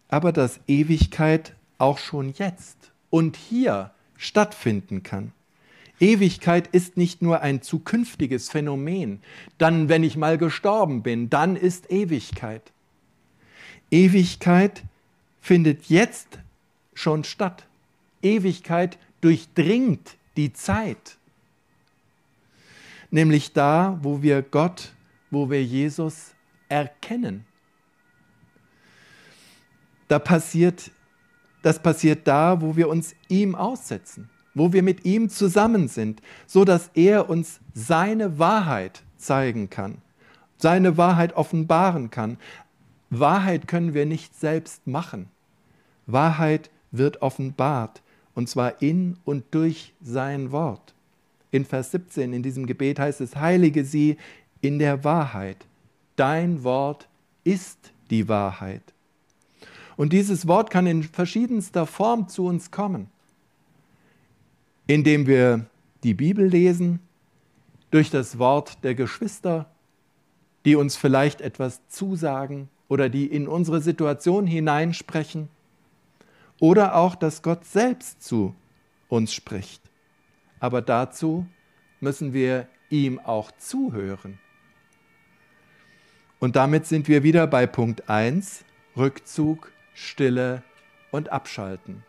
aber, 0.07 0.31
dass 0.31 0.61
Ewigkeit 0.65 1.53
auch 1.77 1.97
schon 1.97 2.33
jetzt 2.37 2.93
und 3.09 3.35
hier 3.35 3.91
stattfinden 4.15 5.03
kann. 5.03 5.33
Ewigkeit 5.99 6.67
ist 6.67 6.95
nicht 6.95 7.21
nur 7.21 7.41
ein 7.41 7.61
zukünftiges 7.61 8.49
Phänomen. 8.49 9.19
Dann, 9.57 9.89
wenn 9.89 10.05
ich 10.05 10.15
mal 10.15 10.37
gestorben 10.37 11.03
bin, 11.03 11.29
dann 11.29 11.57
ist 11.57 11.91
Ewigkeit. 11.91 12.71
Ewigkeit 13.91 14.83
findet 15.41 15.87
jetzt 15.89 16.39
schon 16.93 17.25
statt. 17.25 17.65
Ewigkeit 18.21 18.97
durchdringt 19.19 20.15
die 20.37 20.53
Zeit. 20.53 21.17
Nämlich 23.11 23.51
da, 23.51 23.99
wo 24.01 24.21
wir 24.21 24.41
Gott, 24.43 24.93
wo 25.29 25.49
wir 25.49 25.61
Jesus 25.61 26.33
erkennen. 26.69 27.45
Da 30.07 30.19
passiert, 30.19 30.91
das 31.61 31.79
passiert 31.79 32.27
da, 32.27 32.61
wo 32.61 32.75
wir 32.75 32.89
uns 32.89 33.15
ihm 33.27 33.55
aussetzen 33.55 34.29
wo 34.55 34.73
wir 34.73 34.81
mit 34.81 35.05
ihm 35.05 35.29
zusammen 35.29 35.87
sind, 35.87 36.21
so 36.47 36.65
dass 36.65 36.89
er 36.95 37.29
uns 37.29 37.59
seine 37.73 38.39
Wahrheit 38.39 39.03
zeigen 39.17 39.69
kann, 39.69 39.99
seine 40.57 40.97
Wahrheit 40.97 41.35
offenbaren 41.35 42.09
kann. 42.09 42.37
Wahrheit 43.11 43.67
können 43.67 43.93
wir 43.93 44.05
nicht 44.05 44.33
selbst 44.33 44.87
machen. 44.87 45.29
Wahrheit 46.07 46.71
wird 46.91 47.21
offenbart, 47.21 48.01
und 48.33 48.49
zwar 48.49 48.81
in 48.81 49.17
und 49.25 49.43
durch 49.51 49.93
sein 50.01 50.51
Wort. 50.51 50.95
In 51.51 51.65
Vers 51.65 51.91
17 51.91 52.33
in 52.33 52.41
diesem 52.41 52.65
Gebet 52.65 52.99
heißt 52.99 53.21
es, 53.21 53.35
heilige 53.35 53.85
sie 53.85 54.17
in 54.61 54.79
der 54.79 55.03
Wahrheit. 55.03 55.67
Dein 56.15 56.63
Wort 56.63 57.07
ist 57.43 57.91
die 58.09 58.27
Wahrheit. 58.27 58.94
Und 59.97 60.13
dieses 60.13 60.47
Wort 60.47 60.69
kann 60.69 60.87
in 60.87 61.03
verschiedenster 61.03 61.85
Form 61.85 62.27
zu 62.27 62.45
uns 62.45 62.71
kommen 62.71 63.09
indem 64.87 65.27
wir 65.27 65.65
die 66.03 66.13
Bibel 66.13 66.45
lesen, 66.45 66.99
durch 67.91 68.09
das 68.09 68.37
Wort 68.39 68.83
der 68.83 68.95
Geschwister, 68.95 69.69
die 70.65 70.75
uns 70.75 70.95
vielleicht 70.95 71.41
etwas 71.41 71.87
zusagen 71.87 72.69
oder 72.87 73.09
die 73.09 73.25
in 73.25 73.47
unsere 73.47 73.81
Situation 73.81 74.47
hineinsprechen, 74.47 75.49
oder 76.61 76.95
auch, 76.95 77.15
dass 77.15 77.41
Gott 77.41 77.65
selbst 77.65 78.23
zu 78.23 78.55
uns 79.09 79.33
spricht. 79.33 79.81
Aber 80.59 80.81
dazu 80.81 81.45
müssen 81.99 82.31
wir 82.31 82.67
ihm 82.89 83.19
auch 83.19 83.51
zuhören. 83.57 84.39
Und 86.39 86.55
damit 86.55 86.85
sind 86.85 87.09
wir 87.09 87.23
wieder 87.23 87.45
bei 87.45 87.67
Punkt 87.67 88.09
1, 88.09 88.63
Rückzug, 88.95 89.69
Stille 89.95 90.61
und 91.11 91.29
Abschalten. 91.29 92.03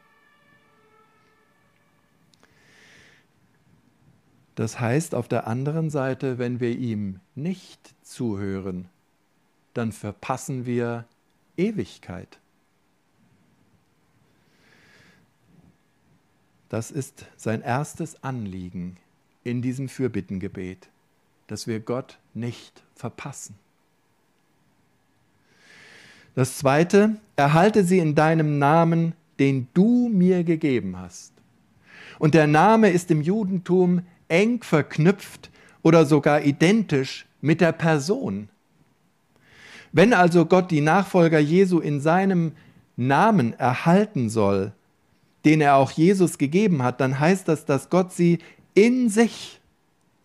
Das 4.57 4.81
heißt 4.81 5.15
auf 5.15 5.29
der 5.29 5.47
anderen 5.47 5.89
Seite, 5.89 6.39
wenn 6.39 6.61
wir 6.61 6.77
ihm 6.77 7.21
nicht 7.35 7.95
zuhören, 8.03 8.89
dann 9.73 9.93
verpassen 9.93 10.67
wir 10.67 11.07
Ewigkeit. 11.57 12.41
Das 16.69 16.91
ist 16.91 17.27
sein 17.37 17.63
erstes 17.63 18.23
Anliegen 18.25 18.97
in 19.45 19.63
diesem 19.63 19.89
Fürbittengebet, 19.89 20.89
dass 21.47 21.69
wir 21.69 21.79
Gott 21.79 22.19
nicht 22.35 22.83
verpassen. 22.95 23.57
Das 26.37 26.59
zweite, 26.59 27.17
erhalte 27.35 27.83
sie 27.83 27.99
in 27.99 28.15
deinem 28.15 28.59
Namen, 28.59 29.15
den 29.39 29.69
du 29.73 30.11
mir 30.11 30.45
gegeben 30.45 30.99
hast. 30.99 31.33
Und 32.19 32.35
der 32.35 32.47
Name 32.47 32.91
ist 32.91 33.11
im 33.11 33.23
Judentum 33.23 34.03
eng 34.29 34.63
verknüpft 34.63 35.51
oder 35.83 36.05
sogar 36.05 36.43
identisch 36.43 37.27
mit 37.41 37.63
der 37.63 37.73
Person. 37.73 38.51
Wenn 39.93 40.13
also 40.13 40.45
Gott 40.45 40.71
die 40.71 40.83
Nachfolger 40.83 41.39
Jesu 41.39 41.79
in 41.79 42.03
seinem 42.03 42.53
Namen 42.97 43.55
erhalten 43.55 44.29
soll, 44.29 44.73
den 45.47 45.63
er 45.63 45.77
auch 45.77 45.91
Jesus 45.91 46.37
gegeben 46.37 46.83
hat, 46.83 47.01
dann 47.01 47.19
heißt 47.19 47.49
das, 47.49 47.65
dass 47.65 47.89
Gott 47.89 48.13
sie 48.13 48.41
in 48.75 49.09
sich, 49.09 49.59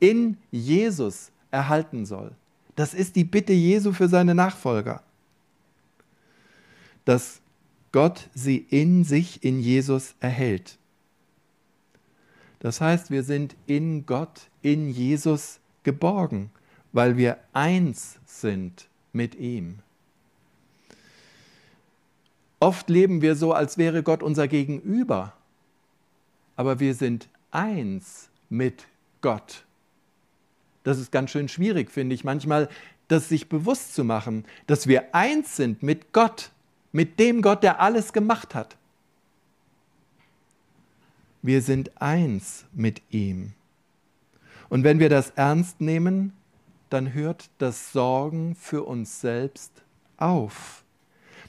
in 0.02 0.36
Jesus 0.52 1.32
erhalten 1.52 2.06
soll. 2.06 2.32
Das 2.76 2.94
ist 2.94 3.16
die 3.16 3.24
Bitte 3.24 3.54
Jesu 3.54 3.94
für 3.94 4.10
seine 4.10 4.36
Nachfolger. 4.36 5.04
Dass 7.06 7.42
Gott 7.92 8.30
sie 8.34 8.58
in 8.58 9.04
sich, 9.04 9.44
in 9.44 9.60
Jesus 9.60 10.16
erhält. 10.20 10.78
Das 12.60 12.80
heißt, 12.80 13.10
wir 13.10 13.24
sind 13.24 13.56
in 13.66 14.06
Gott, 14.06 14.50
in 14.62 14.90
Jesus 14.90 15.60
geborgen, 15.84 16.52
weil 16.94 17.18
wir 17.18 17.38
eins 17.54 18.20
sind 18.26 18.88
mit 19.14 19.36
ihm. 19.36 19.80
Oft 22.60 22.90
leben 22.90 23.24
wir 23.24 23.36
so, 23.36 23.54
als 23.54 23.80
wäre 23.80 24.04
Gott 24.04 24.22
unser 24.22 24.48
Gegenüber, 24.48 25.34
aber 26.56 26.80
wir 26.80 26.94
sind 26.94 27.28
eins 27.50 28.30
mit 28.50 28.86
Gott. 29.22 29.66
Das 30.84 31.00
ist 31.00 31.12
ganz 31.12 31.32
schön 31.32 31.48
schwierig, 31.48 31.90
finde 31.90 32.14
ich, 32.14 32.24
manchmal 32.24 32.70
das 33.08 33.30
sich 33.30 33.50
bewusst 33.50 33.96
zu 33.96 34.04
machen, 34.04 34.46
dass 34.68 34.88
wir 34.88 35.16
eins 35.16 35.56
sind 35.56 35.82
mit 35.82 36.14
Gott, 36.14 36.52
mit 36.92 37.20
dem 37.20 37.42
Gott, 37.42 37.64
der 37.64 37.80
alles 37.80 38.14
gemacht 38.14 38.56
hat. 38.56 38.76
Wir 41.42 41.62
sind 41.62 42.02
eins 42.02 42.66
mit 42.74 43.02
ihm. 43.10 43.54
Und 44.70 44.84
wenn 44.84 45.00
wir 45.00 45.10
das 45.10 45.32
ernst 45.32 45.82
nehmen, 45.82 46.34
dann 46.90 47.14
hört 47.14 47.50
das 47.58 47.92
Sorgen 47.92 48.56
für 48.56 48.84
uns 48.84 49.22
selbst 49.22 49.72
auf. 50.18 50.84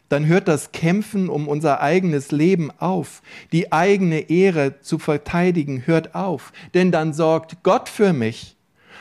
Dann 0.08 0.26
hört 0.26 0.46
das 0.48 0.72
Kämpfen 0.72 1.28
um 1.28 1.48
unser 1.48 1.80
eigenes 1.80 2.32
Leben 2.32 2.70
auf. 2.78 3.22
Die 3.50 3.72
eigene 3.72 4.30
Ehre 4.30 4.80
zu 4.80 4.98
verteidigen 4.98 5.86
hört 5.86 6.14
auf. 6.14 6.52
Denn 6.74 6.92
dann 6.92 7.12
sorgt 7.12 7.62
Gott 7.62 7.88
für 7.88 8.12
mich. 8.12 8.56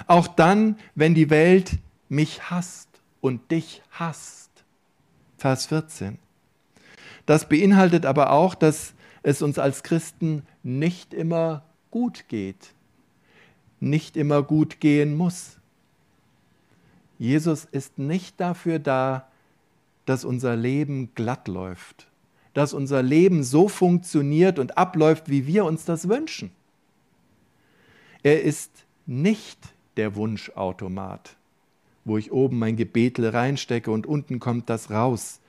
Auch 0.07 0.27
dann, 0.27 0.77
wenn 0.95 1.13
die 1.13 1.29
Welt 1.29 1.79
mich 2.09 2.49
hasst 2.49 2.89
und 3.19 3.51
dich 3.51 3.81
hasst. 3.91 4.49
Vers 5.37 5.65
14. 5.65 6.17
Das 7.25 7.47
beinhaltet 7.47 8.05
aber 8.05 8.31
auch, 8.31 8.55
dass 8.55 8.93
es 9.23 9.41
uns 9.41 9.59
als 9.59 9.83
Christen 9.83 10.43
nicht 10.63 11.13
immer 11.13 11.63
gut 11.91 12.27
geht, 12.27 12.73
nicht 13.79 14.17
immer 14.17 14.43
gut 14.43 14.79
gehen 14.79 15.15
muss. 15.15 15.57
Jesus 17.19 17.65
ist 17.65 17.99
nicht 17.99 18.39
dafür 18.39 18.79
da, 18.79 19.27
dass 20.05 20.25
unser 20.25 20.55
Leben 20.55 21.13
glatt 21.13 21.47
läuft, 21.47 22.07
dass 22.53 22.73
unser 22.73 23.03
Leben 23.03 23.43
so 23.43 23.67
funktioniert 23.67 24.57
und 24.57 24.77
abläuft, 24.77 25.29
wie 25.29 25.45
wir 25.45 25.65
uns 25.65 25.85
das 25.85 26.09
wünschen. 26.09 26.51
Er 28.23 28.41
ist 28.41 28.85
nicht 29.05 29.59
der 29.97 30.15
Wunschautomat, 30.15 31.35
wo 32.05 32.17
ich 32.17 32.31
oben 32.31 32.57
mein 32.59 32.75
Gebetel 32.75 33.29
reinstecke 33.29 33.91
und 33.91 34.07
unten 34.07 34.39
kommt 34.39 34.69
das 34.69 34.89
raus, 34.89 35.39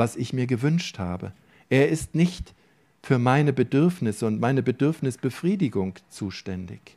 was 0.00 0.16
ich 0.16 0.32
mir 0.32 0.46
gewünscht 0.46 0.98
habe. 0.98 1.32
Er 1.68 1.90
ist 1.90 2.14
nicht 2.14 2.54
für 3.02 3.18
meine 3.18 3.52
Bedürfnisse 3.52 4.26
und 4.26 4.40
meine 4.40 4.62
Bedürfnisbefriedigung 4.62 5.94
zuständig. 6.08 6.96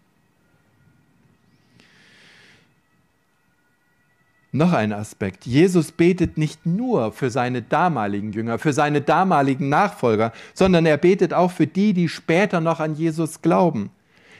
Noch 4.53 4.71
ein 4.71 4.93
Aspekt. 4.93 5.45
Jesus 5.45 5.91
betet 5.91 6.37
nicht 6.37 6.65
nur 6.65 7.11
für 7.11 7.29
seine 7.29 7.61
damaligen 7.61 8.31
Jünger, 8.31 8.57
für 8.57 8.71
seine 8.71 9.01
damaligen 9.01 9.67
Nachfolger, 9.67 10.31
sondern 10.53 10.85
er 10.85 10.97
betet 10.97 11.33
auch 11.33 11.51
für 11.51 11.67
die, 11.67 11.93
die 11.93 12.07
später 12.07 12.61
noch 12.61 12.79
an 12.79 12.95
Jesus 12.95 13.41
glauben. 13.41 13.89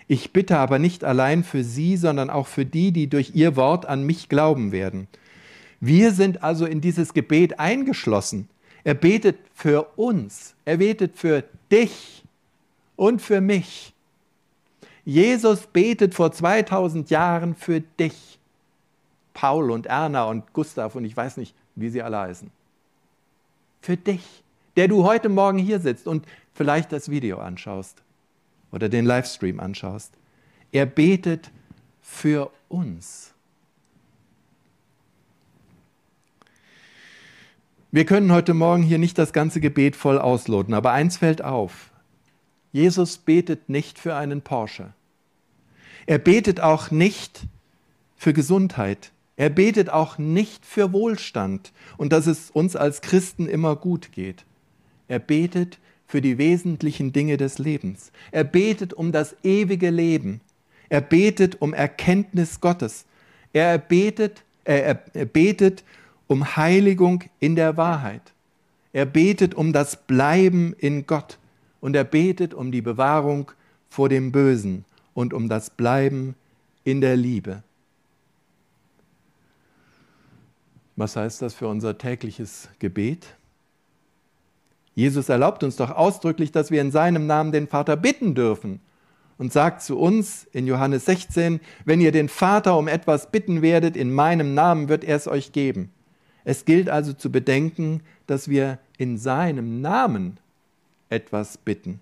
Ich 0.07 0.31
bitte 0.31 0.57
aber 0.57 0.79
nicht 0.79 1.03
allein 1.03 1.43
für 1.43 1.65
sie, 1.65 1.97
sondern 1.97 2.29
auch 2.29 2.47
für 2.47 2.65
die, 2.65 2.93
die 2.93 3.07
durch 3.07 3.31
ihr 3.35 3.57
Wort 3.57 3.87
an 3.87 4.03
mich 4.03 4.29
glauben 4.29 4.71
werden. 4.71 5.09
Wir 5.85 6.13
sind 6.13 6.43
also 6.43 6.65
in 6.65 6.79
dieses 6.79 7.13
Gebet 7.13 7.59
eingeschlossen. 7.59 8.47
Er 8.83 8.93
betet 8.93 9.37
für 9.53 9.83
uns, 9.95 10.55
er 10.65 10.77
betet 10.77 11.17
für 11.17 11.43
dich 11.71 12.23
und 12.95 13.21
für 13.21 13.41
mich. 13.41 13.93
Jesus 15.05 15.67
betet 15.67 16.13
vor 16.13 16.31
2000 16.31 17.09
Jahren 17.09 17.55
für 17.55 17.81
dich. 17.81 18.39
Paul 19.33 19.71
und 19.71 19.87
Erna 19.87 20.25
und 20.25 20.53
Gustav 20.53 20.95
und 20.95 21.05
ich 21.05 21.15
weiß 21.15 21.37
nicht, 21.37 21.55
wie 21.75 21.89
sie 21.89 22.01
alle 22.01 22.19
heißen. 22.19 22.51
Für 23.81 23.97
dich, 23.97 24.43
der 24.75 24.87
du 24.87 25.03
heute 25.03 25.29
Morgen 25.29 25.57
hier 25.57 25.79
sitzt 25.79 26.07
und 26.07 26.25
vielleicht 26.53 26.91
das 26.91 27.09
Video 27.09 27.39
anschaust 27.39 28.01
oder 28.71 28.89
den 28.89 29.05
Livestream 29.05 29.59
anschaust. 29.59 30.13
Er 30.71 30.85
betet 30.85 31.51
für 32.01 32.51
uns. 32.69 33.32
Wir 37.95 38.05
können 38.05 38.31
heute 38.31 38.55
Morgen 38.55 38.81
hier 38.81 38.97
nicht 38.97 39.19
das 39.19 39.33
ganze 39.33 39.61
Gebet 39.61 39.95
voll 39.95 40.17
ausloten, 40.17 40.73
aber 40.73 40.93
eins 40.93 41.17
fällt 41.17 41.43
auf. 41.43 41.91
Jesus 42.71 43.19
betet 43.19 43.69
nicht 43.69 43.99
für 43.99 44.15
einen 44.15 44.41
Porsche. 44.41 44.93
Er 46.07 46.17
betet 46.17 46.59
auch 46.59 46.89
nicht 46.89 47.41
für 48.15 48.33
Gesundheit. 48.33 49.11
Er 49.35 49.51
betet 49.51 49.91
auch 49.91 50.17
nicht 50.17 50.65
für 50.65 50.91
Wohlstand 50.91 51.71
und 51.95 52.11
dass 52.11 52.25
es 52.25 52.49
uns 52.49 52.75
als 52.75 53.01
Christen 53.01 53.47
immer 53.47 53.75
gut 53.75 54.11
geht. 54.11 54.43
Er 55.07 55.19
betet 55.19 55.77
für 56.07 56.19
die 56.19 56.39
wesentlichen 56.39 57.13
Dinge 57.13 57.37
des 57.37 57.59
Lebens. 57.59 58.11
Er 58.31 58.43
betet 58.43 58.95
um 58.95 59.11
das 59.11 59.35
ewige 59.43 59.91
Leben. 59.91 60.41
Er 60.89 61.01
betet 61.01 61.61
um 61.61 61.75
Erkenntnis 61.75 62.59
Gottes. 62.59 63.05
Er 63.53 63.77
betet, 63.77 64.41
er, 64.63 64.99
er 65.13 65.25
betet 65.25 65.83
um 66.33 66.57
Heiligung 66.57 67.23
in 67.39 67.55
der 67.55 67.77
Wahrheit. 67.77 68.33
Er 68.91 69.05
betet 69.05 69.53
um 69.53 69.71
das 69.71 70.07
Bleiben 70.07 70.73
in 70.79 71.05
Gott 71.05 71.37
und 71.79 71.95
er 71.95 72.03
betet 72.03 72.55
um 72.55 72.71
die 72.71 72.81
Bewahrung 72.81 73.51
vor 73.87 74.09
dem 74.09 74.31
Bösen 74.31 74.83
und 75.13 75.31
um 75.35 75.47
das 75.47 75.69
Bleiben 75.69 76.33
in 76.83 77.01
der 77.01 77.15
Liebe. 77.15 77.61
Was 80.95 81.15
heißt 81.15 81.43
das 81.43 81.53
für 81.53 81.67
unser 81.67 81.99
tägliches 81.99 82.67
Gebet? 82.79 83.27
Jesus 84.95 85.29
erlaubt 85.29 85.63
uns 85.63 85.75
doch 85.75 85.91
ausdrücklich, 85.91 86.51
dass 86.51 86.71
wir 86.71 86.81
in 86.81 86.91
seinem 86.91 87.27
Namen 87.27 87.51
den 87.51 87.67
Vater 87.67 87.95
bitten 87.95 88.33
dürfen 88.33 88.79
und 89.37 89.53
sagt 89.53 89.83
zu 89.83 89.99
uns 89.99 90.45
in 90.51 90.65
Johannes 90.65 91.05
16, 91.05 91.59
wenn 91.85 92.01
ihr 92.01 92.11
den 92.11 92.27
Vater 92.27 92.75
um 92.75 92.87
etwas 92.87 93.29
bitten 93.29 93.61
werdet, 93.61 93.95
in 93.95 94.11
meinem 94.11 94.55
Namen 94.55 94.89
wird 94.89 95.03
er 95.03 95.17
es 95.17 95.27
euch 95.27 95.51
geben. 95.51 95.92
Es 96.45 96.65
gilt 96.65 96.89
also 96.89 97.13
zu 97.13 97.31
bedenken, 97.31 98.01
dass 98.27 98.47
wir 98.47 98.79
in 98.97 99.17
seinem 99.17 99.81
Namen 99.81 100.37
etwas 101.09 101.57
bitten. 101.57 101.99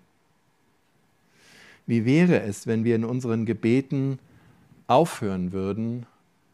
Wie 1.86 2.04
wäre 2.04 2.42
es, 2.42 2.66
wenn 2.66 2.84
wir 2.84 2.96
in 2.96 3.04
unseren 3.04 3.44
Gebeten 3.44 4.18
aufhören 4.86 5.52
würden, 5.52 6.06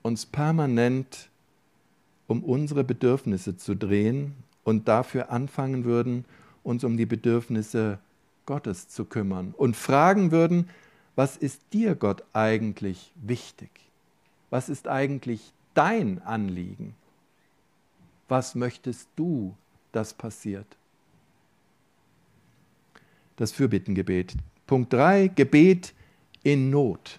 uns 0.03 0.27
permanent 0.27 1.29
um 2.27 2.45
unsere 2.45 2.85
Bedürfnisse 2.85 3.57
zu 3.57 3.75
drehen 3.75 4.35
und 4.63 4.87
dafür 4.87 5.31
anfangen 5.31 5.85
würden, 5.85 6.25
uns 6.63 6.85
um 6.85 6.97
die 6.97 7.07
Bedürfnisse 7.07 7.99
Gottes 8.47 8.89
zu 8.89 9.05
kümmern 9.07 9.55
und 9.57 9.77
fragen 9.77 10.31
würden, 10.31 10.69
was 11.17 11.37
ist 11.37 11.61
dir 11.73 11.95
Gott 11.95 12.23
eigentlich 12.33 13.13
wichtig? 13.17 13.71
Was 14.51 14.69
ist 14.69 14.89
eigentlich 14.89 15.53
dein 15.75 16.23
Anliegen? 16.23 16.95
Was 18.29 18.55
möchtest 18.55 19.09
du, 19.17 19.55
dass 19.93 20.15
passiert? 20.15 20.67
Das 23.37 23.53
Fürbittengebet. 23.53 24.35
Punkt 24.67 24.93
3, 24.93 25.29
Gebet 25.29 25.95
in 26.43 26.71
Not. 26.71 27.19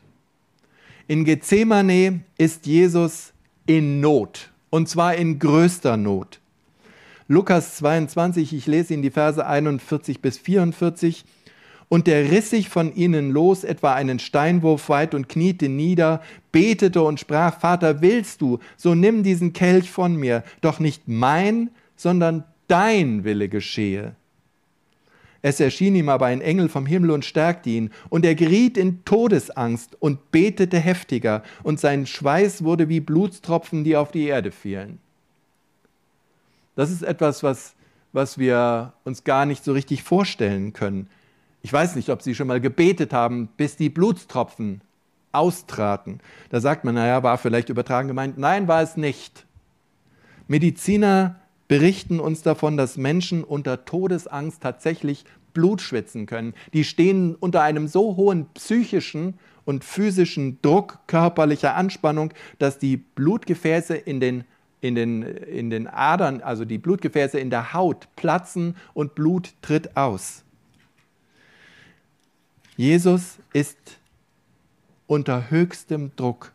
In 1.08 1.26
Gethsemane 1.26 2.22
ist 2.38 2.68
Jesus 2.68 3.34
in 3.66 4.00
Not, 4.00 4.52
und 4.70 4.88
zwar 4.88 5.16
in 5.16 5.40
größter 5.40 5.98
Not. 5.98 6.40
Lukas 7.28 7.78
22, 7.78 8.54
ich 8.54 8.68
lese 8.68 8.94
Ihnen 8.94 9.04
die 9.04 9.12
Verse 9.12 9.46
41 9.46 10.22
bis 10.22 10.38
44 10.38 11.26
und 11.90 12.06
der 12.06 12.32
riss 12.32 12.52
sich 12.52 12.70
von 12.70 12.96
ihnen 12.96 13.32
los, 13.32 13.64
etwa 13.64 13.94
einen 13.96 14.20
Steinwurf 14.20 14.90
weit, 14.90 15.16
und 15.16 15.28
kniete 15.28 15.68
nieder, 15.68 16.22
betete 16.52 17.02
und 17.02 17.20
sprach, 17.20 17.60
Vater, 17.60 18.02
willst 18.02 18.42
du, 18.42 18.60
so 18.78 18.96
nimm 18.96 19.24
diesen 19.24 19.54
Kelch 19.54 19.90
von 19.90 20.16
mir, 20.16 20.44
doch 20.62 20.80
nicht 20.80 21.08
mein, 21.08 21.72
sondern 21.96 22.44
dein 22.68 23.24
Wille 23.24 23.50
geschehe. 23.50 24.16
Es 25.42 25.60
erschien 25.60 25.96
ihm 25.96 26.10
aber 26.10 26.28
ein 26.28 26.42
Engel 26.42 26.70
vom 26.70 26.86
Himmel 26.86 27.12
und 27.12 27.26
stärkte 27.26 27.70
ihn, 27.70 27.92
und 28.10 28.24
er 28.24 28.36
geriet 28.36 28.78
in 28.78 29.04
Todesangst 29.04 29.98
und 30.00 30.32
betete 30.32 30.78
heftiger, 30.78 31.44
und 31.64 31.80
sein 31.80 32.06
Schweiß 32.06 32.64
wurde 32.64 32.88
wie 32.88 33.00
Blutstropfen, 33.00 33.84
die 33.84 33.96
auf 33.96 34.12
die 34.12 34.28
Erde 34.28 34.52
fielen. 34.52 35.00
Das 36.76 36.92
ist 36.92 37.02
etwas, 37.02 37.42
was, 37.42 37.74
was 38.14 38.38
wir 38.38 38.94
uns 39.06 39.24
gar 39.24 39.46
nicht 39.46 39.64
so 39.64 39.74
richtig 39.74 40.04
vorstellen 40.04 40.74
können. 40.74 41.10
Ich 41.62 41.74
weiß 41.74 41.96
nicht, 41.96 42.10
ob 42.10 42.22
Sie 42.22 42.36
schon 42.36 42.48
mal 42.48 42.62
gebetet 42.62 43.14
haben, 43.14 43.50
bis 43.58 43.76
die 43.76 43.90
Blutstropfen 43.90 44.82
austraten. 45.32 46.20
Da 46.50 46.60
sagt 46.60 46.86
man, 46.86 46.96
naja, 46.96 47.22
war 47.24 47.38
vielleicht 47.38 47.70
übertragen 47.70 48.08
gemeint. 48.08 48.38
Nein, 48.38 48.68
war 48.68 48.82
es 48.82 48.98
nicht. 48.98 49.46
Mediziner 50.48 51.36
berichten 51.68 52.20
uns 52.20 52.42
davon, 52.42 52.78
dass 52.78 52.98
Menschen 52.98 53.44
unter 53.44 53.86
Todesangst 53.86 54.62
tatsächlich 54.62 55.26
Blut 55.54 55.82
schwitzen 55.82 56.26
können. 56.26 56.54
Die 56.74 56.84
stehen 56.84 57.36
unter 57.36 57.62
einem 57.62 57.88
so 57.88 58.16
hohen 58.16 58.48
psychischen 58.54 59.36
und 59.66 59.84
physischen 59.84 60.60
Druck 60.62 61.00
körperlicher 61.06 61.76
Anspannung, 61.76 62.34
dass 62.58 62.80
die 62.80 62.98
Blutgefäße 62.98 63.96
in 63.96 64.20
den, 64.20 64.46
in, 64.82 64.96
den, 64.96 65.22
in 65.22 65.70
den 65.70 65.88
Adern, 65.88 66.42
also 66.42 66.66
die 66.66 66.80
Blutgefäße 66.80 67.40
in 67.40 67.50
der 67.50 67.74
Haut 67.74 68.08
platzen 68.16 68.76
und 68.94 69.14
Blut 69.14 69.54
tritt 69.62 69.96
aus. 69.96 70.44
Jesus 72.80 73.40
ist 73.52 74.00
unter 75.06 75.50
höchstem 75.50 76.16
Druck 76.16 76.54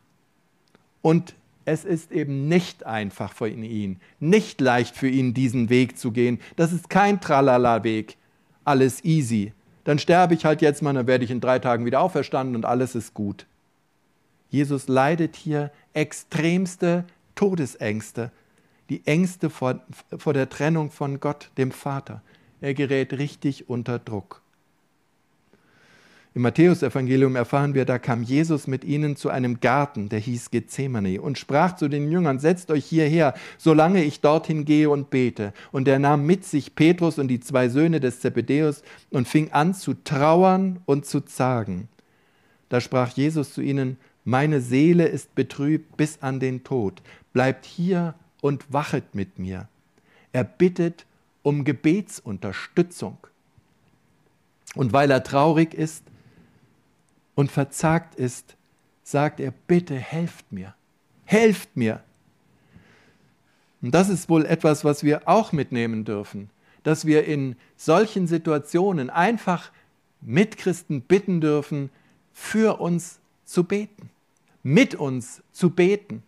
und 1.02 1.34
es 1.66 1.84
ist 1.84 2.12
eben 2.12 2.48
nicht 2.48 2.86
einfach 2.86 3.34
für 3.34 3.46
ihn, 3.46 4.00
nicht 4.20 4.58
leicht 4.62 4.96
für 4.96 5.10
ihn, 5.10 5.34
diesen 5.34 5.68
Weg 5.68 5.98
zu 5.98 6.12
gehen. 6.12 6.40
Das 6.56 6.72
ist 6.72 6.88
kein 6.88 7.20
Tralala-Weg, 7.20 8.16
alles 8.64 9.04
easy. 9.04 9.52
Dann 9.84 9.98
sterbe 9.98 10.32
ich 10.32 10.46
halt 10.46 10.62
jetzt 10.62 10.80
mal, 10.80 10.94
dann 10.94 11.06
werde 11.06 11.24
ich 11.24 11.30
in 11.30 11.42
drei 11.42 11.58
Tagen 11.58 11.84
wieder 11.84 12.00
auferstanden 12.00 12.56
und 12.56 12.64
alles 12.64 12.94
ist 12.94 13.12
gut. 13.12 13.44
Jesus 14.48 14.88
leidet 14.88 15.36
hier 15.36 15.70
extremste 15.92 17.04
Todesängste, 17.34 18.32
die 18.88 19.06
Ängste 19.06 19.50
vor, 19.50 19.78
vor 20.16 20.32
der 20.32 20.48
Trennung 20.48 20.90
von 20.90 21.20
Gott, 21.20 21.50
dem 21.58 21.70
Vater. 21.70 22.22
Er 22.62 22.72
gerät 22.72 23.12
richtig 23.12 23.68
unter 23.68 23.98
Druck. 23.98 24.40
Im 26.36 26.42
Matthäusevangelium 26.42 27.36
erfahren 27.36 27.74
wir, 27.74 27.84
da 27.84 28.00
kam 28.00 28.24
Jesus 28.24 28.66
mit 28.66 28.82
ihnen 28.82 29.14
zu 29.14 29.30
einem 29.30 29.60
Garten, 29.60 30.08
der 30.08 30.18
hieß 30.18 30.50
Gethsemane, 30.50 31.20
und 31.20 31.38
sprach 31.38 31.76
zu 31.76 31.86
den 31.86 32.10
Jüngern, 32.10 32.40
setzt 32.40 32.72
euch 32.72 32.84
hierher, 32.84 33.34
solange 33.56 34.02
ich 34.02 34.20
dorthin 34.20 34.64
gehe 34.64 34.90
und 34.90 35.10
bete. 35.10 35.52
Und 35.70 35.86
er 35.86 36.00
nahm 36.00 36.26
mit 36.26 36.44
sich 36.44 36.74
Petrus 36.74 37.20
und 37.20 37.28
die 37.28 37.38
zwei 37.38 37.68
Söhne 37.68 38.00
des 38.00 38.18
Zebedäus 38.18 38.82
und 39.10 39.28
fing 39.28 39.52
an 39.52 39.74
zu 39.74 39.94
trauern 39.94 40.80
und 40.86 41.06
zu 41.06 41.20
zagen. 41.20 41.88
Da 42.68 42.80
sprach 42.80 43.10
Jesus 43.10 43.54
zu 43.54 43.60
ihnen, 43.60 43.96
meine 44.24 44.60
Seele 44.60 45.06
ist 45.06 45.36
betrübt 45.36 45.96
bis 45.96 46.20
an 46.20 46.40
den 46.40 46.64
Tod, 46.64 47.00
bleibt 47.32 47.64
hier 47.64 48.14
und 48.40 48.72
wachet 48.72 49.14
mit 49.14 49.38
mir. 49.38 49.68
Er 50.32 50.42
bittet 50.42 51.06
um 51.44 51.62
Gebetsunterstützung. 51.62 53.18
Und 54.74 54.92
weil 54.92 55.12
er 55.12 55.22
traurig 55.22 55.74
ist, 55.74 56.02
und 57.34 57.50
verzagt 57.50 58.14
ist, 58.14 58.56
sagt 59.02 59.40
er, 59.40 59.52
bitte 59.66 59.96
helft 59.96 60.50
mir, 60.52 60.74
helft 61.24 61.76
mir. 61.76 62.02
Und 63.82 63.94
das 63.94 64.08
ist 64.08 64.28
wohl 64.28 64.46
etwas, 64.46 64.84
was 64.84 65.04
wir 65.04 65.28
auch 65.28 65.52
mitnehmen 65.52 66.04
dürfen, 66.04 66.50
dass 66.84 67.04
wir 67.04 67.24
in 67.24 67.56
solchen 67.76 68.26
Situationen 68.26 69.10
einfach 69.10 69.70
Mitchristen 70.20 71.02
bitten 71.02 71.40
dürfen, 71.40 71.90
für 72.32 72.80
uns 72.80 73.20
zu 73.44 73.64
beten, 73.64 74.10
mit 74.62 74.94
uns 74.94 75.42
zu 75.52 75.70
beten, 75.70 76.22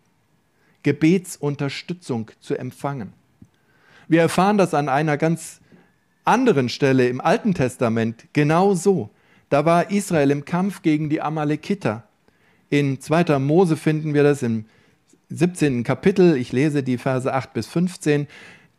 Gebetsunterstützung 0.83 2.31
zu 2.40 2.57
empfangen. 2.57 3.12
Wir 4.07 4.21
erfahren 4.21 4.59
das 4.59 4.75
an 4.75 4.88
einer 4.88 5.16
ganz 5.16 5.61
anderen 6.25 6.69
Stelle 6.69 7.09
im 7.09 7.21
Alten 7.21 7.55
Testament 7.55 8.27
genau 8.33 8.75
so. 8.75 9.11
Da 9.48 9.64
war 9.64 9.90
Israel 9.90 10.30
im 10.30 10.44
Kampf 10.44 10.82
gegen 10.82 11.09
die 11.09 11.22
Amalekiter. 11.22 12.04
In 12.68 13.00
2. 13.00 13.38
Mose 13.38 13.76
finden 13.76 14.12
wir 14.12 14.22
das 14.22 14.42
im 14.42 14.64
17. 15.28 15.85
Kapitel. 15.85 16.37
Ich 16.37 16.52
lese 16.52 16.82
die 16.82 16.98
Verse 16.98 17.32
8 17.32 17.52
bis 17.52 17.66
15. 17.66 18.26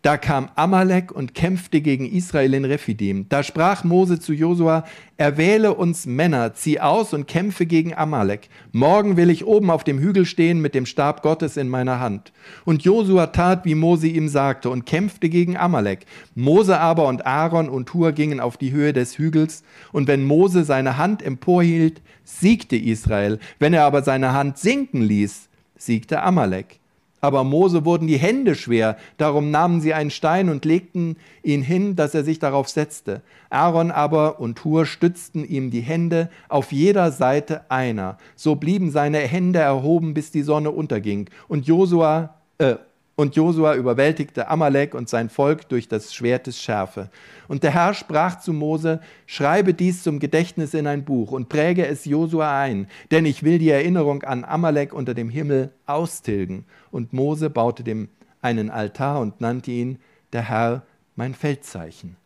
Da 0.04 0.16
kam 0.16 0.50
Amalek 0.56 1.12
und 1.12 1.34
kämpfte 1.34 1.82
gegen 1.82 2.06
Israel 2.06 2.54
in 2.54 2.66
Rephidim. 2.66 3.26
Da 3.30 3.42
sprach 3.42 3.84
Mose 3.84 4.20
zu 4.20 4.32
Josua: 4.32 4.86
Erwähle 5.18 5.74
uns 5.74 6.06
Männer, 6.06 6.54
zieh 6.54 6.80
aus 6.80 7.14
und 7.14 7.28
kämpfe 7.28 7.66
gegen 7.66 7.96
Amalek. 7.96 8.50
Morgen 8.72 9.18
will 9.18 9.32
ich 9.32 9.46
oben 9.46 9.72
auf 9.72 9.84
dem 9.84 9.98
Hügel 9.98 10.26
stehen 10.26 10.62
mit 10.62 10.76
dem 10.76 10.86
Stab 10.86 11.24
Gottes 11.24 11.58
in 11.58 11.68
meiner 11.68 12.00
Hand. 12.00 12.32
Und 12.64 12.84
Josua 12.84 13.28
tat, 13.28 13.66
wie 13.66 13.74
Mose 13.74 14.08
ihm 14.08 14.30
sagte, 14.30 14.70
und 14.70 14.86
kämpfte 14.86 15.30
gegen 15.30 15.58
Amalek. 15.58 16.06
Mose 16.36 16.80
aber 16.80 17.08
und 17.08 17.26
Aaron 17.26 17.68
und 17.68 17.92
Hur 17.96 18.12
gingen 18.12 18.40
auf 18.40 18.56
die 18.56 18.72
Höhe 18.72 18.94
des 18.94 19.18
Hügels. 19.18 19.64
Und 19.92 20.08
wenn 20.08 20.24
Mose 20.24 20.64
seine 20.64 20.98
Hand 20.98 21.24
emporhielt, 21.24 22.02
siegte 22.24 22.76
Israel. 22.76 23.40
Wenn 23.58 23.74
er 23.74 23.86
aber 23.86 24.04
seine 24.04 24.34
Hand 24.34 24.60
sinken 24.60 25.02
ließ, 25.02 25.50
siegte 25.76 26.22
Amalek. 26.22 26.80
Aber 27.20 27.44
Mose 27.44 27.84
wurden 27.84 28.08
die 28.08 28.18
Hände 28.18 28.54
schwer, 28.54 28.98
darum 29.18 29.50
nahmen 29.50 29.82
sie 29.82 29.94
einen 29.94 30.12
Stein 30.12 30.50
und 30.50 30.66
legten 30.66 31.18
ihn 31.42 31.64
hin, 31.64 31.96
dass 31.96 32.14
er 32.14 32.24
sich 32.24 32.38
darauf 32.38 32.70
setzte. 32.70 33.22
Aaron 33.50 33.92
aber 33.92 34.40
und 34.40 34.64
Hur 34.64 34.86
stützten 34.86 35.44
ihm 35.44 35.72
die 35.72 35.82
Hände, 35.82 36.30
auf 36.48 36.72
jeder 36.72 37.12
Seite 37.12 37.70
einer. 37.70 38.18
So 38.36 38.56
blieben 38.56 38.92
seine 38.92 39.20
Hände 39.20 39.60
erhoben, 39.60 40.14
bis 40.14 40.32
die 40.32 40.44
Sonne 40.44 40.70
unterging. 40.70 41.30
Und 41.48 41.66
Josua, 41.66 42.36
äh, 42.60 42.76
und 43.18 43.36
Josua 43.36 43.74
überwältigte 43.74 44.48
Amalek 44.48 44.94
und 44.94 45.10
sein 45.10 45.30
Volk 45.30 45.68
durch 45.70 45.88
das 45.88 46.14
Schwert 46.14 46.46
des 46.46 46.62
Schärfe. 46.62 47.10
Und 47.48 47.64
der 47.64 47.74
Herr 47.74 47.96
sprach 47.96 48.40
zu 48.40 48.54
Mose, 48.54 49.02
schreibe 49.26 49.74
dies 49.74 50.04
zum 50.04 50.20
Gedächtnis 50.20 50.76
in 50.76 50.86
ein 50.86 51.04
Buch 51.04 51.32
und 51.32 51.50
präge 51.50 51.88
es 51.88 52.06
Josua 52.06 52.62
ein, 52.62 52.88
denn 53.10 53.26
ich 53.26 53.42
will 53.42 53.58
die 53.58 53.72
Erinnerung 53.72 54.22
an 54.22 54.46
Amalek 54.46 54.94
unter 54.94 55.16
dem 55.16 55.30
Himmel 55.30 55.74
austilgen. 55.88 56.66
Und 56.92 57.12
Mose 57.12 57.50
baute 57.50 57.84
dem 57.84 58.10
einen 58.44 58.70
Altar 58.70 59.20
und 59.20 59.42
nannte 59.42 59.72
ihn 59.72 59.98
der 60.32 60.48
Herr 60.48 60.84
mein 61.16 61.34
Feldzeichen. 61.34 62.18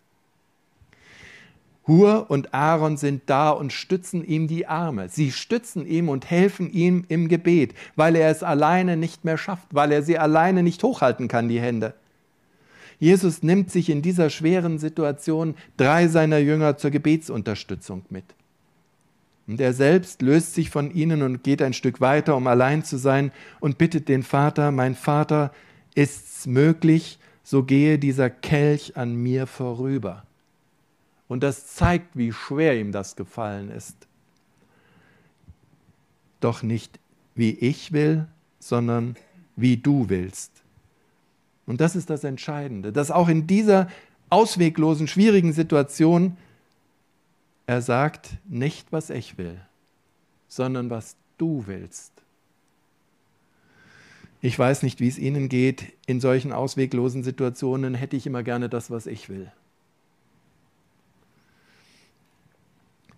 Hur 1.87 2.29
und 2.29 2.53
Aaron 2.53 2.97
sind 2.97 3.23
da 3.25 3.49
und 3.49 3.73
stützen 3.73 4.23
ihm 4.23 4.47
die 4.47 4.67
Arme. 4.67 5.09
Sie 5.09 5.31
stützen 5.31 5.87
ihm 5.87 6.09
und 6.09 6.29
helfen 6.29 6.71
ihm 6.71 7.05
im 7.07 7.27
Gebet, 7.27 7.73
weil 7.95 8.15
er 8.15 8.29
es 8.29 8.43
alleine 8.43 8.97
nicht 8.97 9.25
mehr 9.25 9.37
schafft, 9.37 9.67
weil 9.71 9.91
er 9.91 10.03
sie 10.03 10.19
alleine 10.19 10.61
nicht 10.61 10.83
hochhalten 10.83 11.27
kann, 11.27 11.49
die 11.49 11.59
Hände. 11.59 11.93
Jesus 12.99 13.41
nimmt 13.41 13.71
sich 13.71 13.89
in 13.89 14.03
dieser 14.03 14.29
schweren 14.29 14.77
Situation 14.77 15.55
drei 15.75 16.07
seiner 16.07 16.37
Jünger 16.37 16.77
zur 16.77 16.91
Gebetsunterstützung 16.91 18.03
mit. 18.09 18.25
Und 19.47 19.59
er 19.59 19.73
selbst 19.73 20.21
löst 20.21 20.53
sich 20.53 20.69
von 20.69 20.91
ihnen 20.91 21.23
und 21.23 21.43
geht 21.43 21.63
ein 21.63 21.73
Stück 21.73 21.99
weiter, 21.99 22.37
um 22.37 22.45
allein 22.45 22.83
zu 22.83 22.97
sein, 22.97 23.31
und 23.59 23.79
bittet 23.79 24.07
den 24.07 24.21
Vater, 24.21 24.71
mein 24.71 24.93
Vater, 24.93 25.51
ist's 25.95 26.45
möglich, 26.45 27.17
so 27.43 27.63
gehe 27.63 27.97
dieser 27.97 28.29
Kelch 28.29 28.95
an 28.95 29.15
mir 29.15 29.47
vorüber. 29.47 30.23
Und 31.31 31.43
das 31.43 31.65
zeigt, 31.65 32.17
wie 32.17 32.33
schwer 32.33 32.77
ihm 32.77 32.91
das 32.91 33.15
gefallen 33.15 33.71
ist. 33.71 33.95
Doch 36.41 36.61
nicht 36.61 36.99
wie 37.35 37.51
ich 37.51 37.93
will, 37.93 38.27
sondern 38.59 39.15
wie 39.55 39.77
du 39.77 40.09
willst. 40.09 40.51
Und 41.65 41.79
das 41.79 41.95
ist 41.95 42.09
das 42.09 42.25
Entscheidende, 42.25 42.91
dass 42.91 43.11
auch 43.11 43.29
in 43.29 43.47
dieser 43.47 43.87
ausweglosen, 44.29 45.07
schwierigen 45.07 45.53
Situation 45.53 46.35
er 47.65 47.81
sagt, 47.81 48.31
nicht 48.49 48.91
was 48.91 49.09
ich 49.09 49.37
will, 49.37 49.57
sondern 50.49 50.89
was 50.89 51.15
du 51.37 51.63
willst. 51.65 52.11
Ich 54.41 54.59
weiß 54.59 54.83
nicht, 54.83 54.99
wie 54.99 55.07
es 55.07 55.17
Ihnen 55.17 55.47
geht. 55.47 55.93
In 56.07 56.19
solchen 56.19 56.51
ausweglosen 56.51 57.23
Situationen 57.23 57.95
hätte 57.95 58.17
ich 58.17 58.27
immer 58.27 58.43
gerne 58.43 58.67
das, 58.67 58.91
was 58.91 59.07
ich 59.07 59.29
will. 59.29 59.49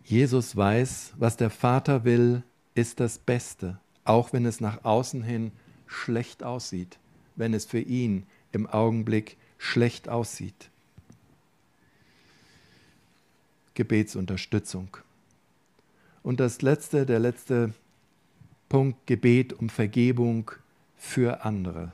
Jesus 0.03 0.55
weiß, 0.55 1.13
was 1.17 1.37
der 1.37 1.49
Vater 1.49 2.03
will, 2.03 2.43
ist 2.75 2.99
das 2.99 3.17
Beste, 3.17 3.79
auch 4.03 4.33
wenn 4.33 4.45
es 4.45 4.59
nach 4.59 4.83
außen 4.83 5.23
hin 5.23 5.51
schlecht 5.87 6.43
aussieht, 6.43 6.97
wenn 7.35 7.53
es 7.53 7.65
für 7.65 7.79
ihn 7.79 8.25
im 8.51 8.67
Augenblick 8.67 9.37
schlecht 9.57 10.09
aussieht. 10.09 10.69
Gebetsunterstützung. 13.75 14.97
Und 16.21 16.39
das 16.39 16.61
letzte, 16.61 17.05
der 17.05 17.19
letzte 17.19 17.73
Punkt, 18.69 19.07
Gebet 19.07 19.53
um 19.53 19.69
Vergebung 19.69 20.51
für 20.97 21.43
andere. 21.43 21.91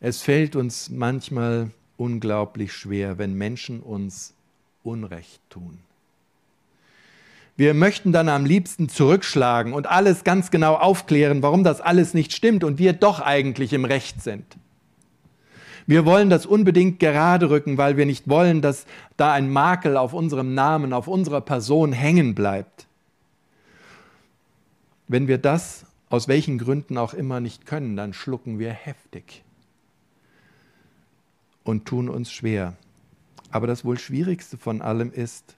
Es 0.00 0.22
fällt 0.22 0.56
uns 0.56 0.90
manchmal 0.90 1.70
unglaublich 1.96 2.72
schwer, 2.72 3.18
wenn 3.18 3.34
Menschen 3.34 3.80
uns 3.80 4.34
Unrecht 4.82 5.40
tun. 5.48 5.85
Wir 7.56 7.72
möchten 7.72 8.12
dann 8.12 8.28
am 8.28 8.44
liebsten 8.44 8.88
zurückschlagen 8.88 9.72
und 9.72 9.86
alles 9.86 10.24
ganz 10.24 10.50
genau 10.50 10.74
aufklären, 10.74 11.42
warum 11.42 11.64
das 11.64 11.80
alles 11.80 12.12
nicht 12.12 12.34
stimmt 12.34 12.64
und 12.64 12.78
wir 12.78 12.92
doch 12.92 13.20
eigentlich 13.20 13.72
im 13.72 13.86
Recht 13.86 14.22
sind. 14.22 14.44
Wir 15.86 16.04
wollen 16.04 16.28
das 16.28 16.44
unbedingt 16.46 16.98
gerade 16.98 17.48
rücken, 17.48 17.78
weil 17.78 17.96
wir 17.96 18.06
nicht 18.06 18.28
wollen, 18.28 18.60
dass 18.60 18.86
da 19.16 19.32
ein 19.32 19.50
Makel 19.50 19.96
auf 19.96 20.12
unserem 20.12 20.52
Namen, 20.54 20.92
auf 20.92 21.08
unserer 21.08 21.40
Person 21.40 21.92
hängen 21.92 22.34
bleibt. 22.34 22.86
Wenn 25.08 25.28
wir 25.28 25.38
das 25.38 25.86
aus 26.10 26.28
welchen 26.28 26.58
Gründen 26.58 26.98
auch 26.98 27.14
immer 27.14 27.40
nicht 27.40 27.66
können, 27.66 27.96
dann 27.96 28.12
schlucken 28.12 28.58
wir 28.58 28.72
heftig 28.72 29.44
und 31.64 31.86
tun 31.86 32.08
uns 32.08 32.32
schwer. 32.32 32.74
Aber 33.50 33.66
das 33.66 33.84
wohl 33.84 33.98
schwierigste 33.98 34.58
von 34.58 34.82
allem 34.82 35.12
ist, 35.12 35.55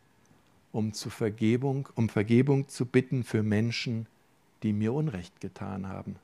um 0.73 0.93
zu 0.93 1.11
Vergebung, 1.11 1.89
um 1.95 2.09
Vergebung 2.09 2.69
zu 2.69 2.87
bitten 2.87 3.25
für 3.25 3.43
Menschen, 3.43 4.07
die 4.63 4.73
mir 4.73 4.93
Unrecht 4.93 5.41
getan 5.41 5.89
haben. 5.89 6.17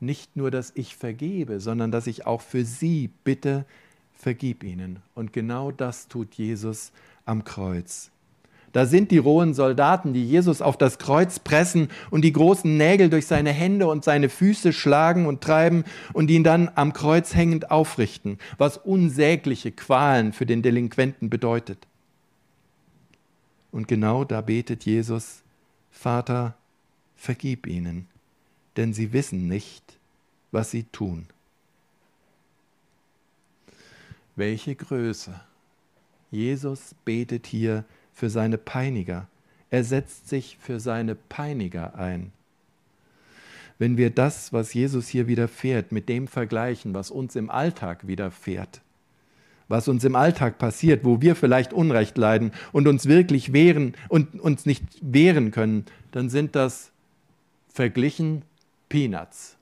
Nicht 0.00 0.36
nur, 0.36 0.50
dass 0.50 0.72
ich 0.74 0.96
vergebe, 0.96 1.60
sondern 1.60 1.90
dass 1.90 2.06
ich 2.06 2.26
auch 2.26 2.40
für 2.40 2.64
sie 2.64 3.10
bitte, 3.24 3.64
vergib 4.12 4.64
ihnen. 4.64 5.00
Und 5.14 5.32
genau 5.32 5.70
das 5.70 6.08
tut 6.08 6.34
Jesus 6.34 6.92
am 7.24 7.44
Kreuz. 7.44 8.10
Da 8.72 8.84
sind 8.84 9.10
die 9.10 9.18
rohen 9.18 9.54
Soldaten, 9.54 10.12
die 10.12 10.24
Jesus 10.24 10.60
auf 10.60 10.76
das 10.76 10.98
Kreuz 10.98 11.38
pressen 11.38 11.88
und 12.10 12.22
die 12.22 12.32
großen 12.32 12.76
Nägel 12.76 13.08
durch 13.08 13.26
seine 13.26 13.50
Hände 13.50 13.88
und 13.88 14.04
seine 14.04 14.28
Füße 14.28 14.72
schlagen 14.72 15.26
und 15.26 15.40
treiben 15.40 15.84
und 16.12 16.30
ihn 16.30 16.44
dann 16.44 16.70
am 16.74 16.92
Kreuz 16.92 17.34
hängend 17.34 17.70
aufrichten, 17.70 18.38
was 18.58 18.76
unsägliche 18.76 19.72
Qualen 19.72 20.32
für 20.32 20.44
den 20.46 20.62
Delinquenten 20.62 21.30
bedeutet. 21.30 21.87
Und 23.70 23.88
genau 23.88 24.24
da 24.24 24.40
betet 24.40 24.84
Jesus, 24.84 25.42
Vater, 25.90 26.54
vergib 27.16 27.66
ihnen, 27.66 28.06
denn 28.76 28.92
sie 28.92 29.12
wissen 29.12 29.48
nicht, 29.48 29.98
was 30.52 30.70
sie 30.70 30.84
tun. 30.84 31.26
Welche 34.36 34.74
Größe! 34.74 35.40
Jesus 36.30 36.94
betet 37.04 37.46
hier 37.46 37.84
für 38.14 38.30
seine 38.30 38.58
Peiniger. 38.58 39.26
Er 39.70 39.84
setzt 39.84 40.28
sich 40.28 40.56
für 40.60 40.80
seine 40.80 41.14
Peiniger 41.14 41.94
ein. 41.96 42.32
Wenn 43.78 43.96
wir 43.96 44.10
das, 44.10 44.52
was 44.52 44.74
Jesus 44.74 45.08
hier 45.08 45.28
widerfährt, 45.28 45.92
mit 45.92 46.08
dem 46.08 46.26
vergleichen, 46.26 46.94
was 46.94 47.10
uns 47.10 47.36
im 47.36 47.48
Alltag 47.48 48.06
widerfährt, 48.06 48.80
was 49.68 49.88
uns 49.88 50.04
im 50.04 50.16
Alltag 50.16 50.58
passiert, 50.58 51.04
wo 51.04 51.20
wir 51.20 51.36
vielleicht 51.36 51.72
Unrecht 51.72 52.18
leiden 52.18 52.52
und 52.72 52.88
uns 52.88 53.06
wirklich 53.06 53.52
wehren 53.52 53.94
und 54.08 54.40
uns 54.40 54.66
nicht 54.66 54.82
wehren 55.00 55.50
können, 55.50 55.84
dann 56.10 56.30
sind 56.30 56.56
das 56.56 56.90
verglichen 57.68 58.42
Peanuts. 58.88 59.56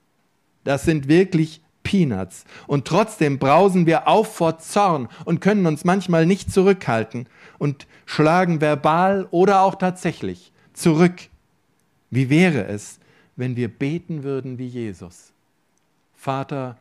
Das 0.63 0.83
sind 0.83 1.07
wirklich 1.07 1.61
Peanuts. 1.83 2.43
Und 2.67 2.85
trotzdem 2.85 3.39
brausen 3.39 3.85
wir 3.85 4.09
auf 4.09 4.35
vor 4.35 4.59
Zorn 4.59 5.07
und 5.23 5.39
können 5.39 5.65
uns 5.65 5.85
manchmal 5.85 6.25
nicht 6.25 6.51
zurückhalten 6.51 7.27
und 7.57 7.87
schlagen 8.05 8.59
verbal 8.59 9.27
oder 9.31 9.61
auch 9.61 9.75
tatsächlich 9.75 10.51
zurück. 10.73 11.15
Wie 12.09 12.29
wäre 12.29 12.65
es, 12.65 12.99
wenn 13.37 13.55
wir 13.55 13.69
beten 13.69 14.23
würden 14.23 14.57
wie 14.57 14.67
Jesus? 14.67 15.31
Vater, 16.13 16.77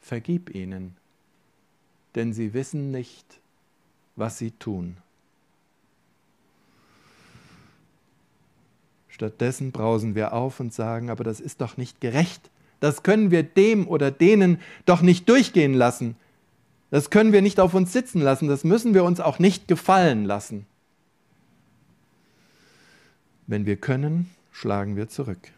vergib 0.00 0.54
ihnen, 0.54 0.97
denn 2.18 2.32
sie 2.32 2.52
wissen 2.52 2.90
nicht, 2.90 3.40
was 4.16 4.36
sie 4.36 4.50
tun. 4.50 4.96
Stattdessen 9.08 9.72
brausen 9.72 10.14
wir 10.14 10.32
auf 10.32 10.60
und 10.60 10.74
sagen, 10.74 11.10
aber 11.10 11.24
das 11.24 11.40
ist 11.40 11.60
doch 11.60 11.76
nicht 11.76 12.00
gerecht. 12.00 12.50
Das 12.80 13.02
können 13.02 13.30
wir 13.30 13.42
dem 13.42 13.88
oder 13.88 14.10
denen 14.10 14.60
doch 14.84 15.00
nicht 15.00 15.28
durchgehen 15.28 15.74
lassen. 15.74 16.16
Das 16.90 17.10
können 17.10 17.32
wir 17.32 17.42
nicht 17.42 17.60
auf 17.60 17.74
uns 17.74 17.92
sitzen 17.92 18.20
lassen. 18.20 18.48
Das 18.48 18.64
müssen 18.64 18.94
wir 18.94 19.04
uns 19.04 19.20
auch 19.20 19.38
nicht 19.38 19.68
gefallen 19.68 20.24
lassen. 20.24 20.66
Wenn 23.46 23.64
wir 23.64 23.76
können, 23.76 24.30
schlagen 24.52 24.96
wir 24.96 25.08
zurück. 25.08 25.52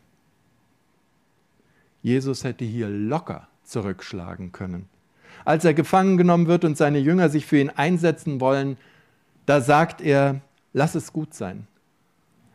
Jesus 2.02 2.44
hätte 2.44 2.64
hier 2.64 2.88
locker 2.88 3.48
zurückschlagen 3.64 4.52
können. 4.52 4.88
Als 5.44 5.64
er 5.64 5.74
gefangen 5.74 6.16
genommen 6.16 6.46
wird 6.46 6.64
und 6.64 6.76
seine 6.76 6.98
Jünger 6.98 7.28
sich 7.28 7.46
für 7.46 7.58
ihn 7.58 7.70
einsetzen 7.70 8.40
wollen, 8.40 8.76
da 9.46 9.60
sagt 9.60 10.00
er, 10.00 10.40
lass 10.72 10.94
es 10.94 11.12
gut 11.12 11.34
sein. 11.34 11.66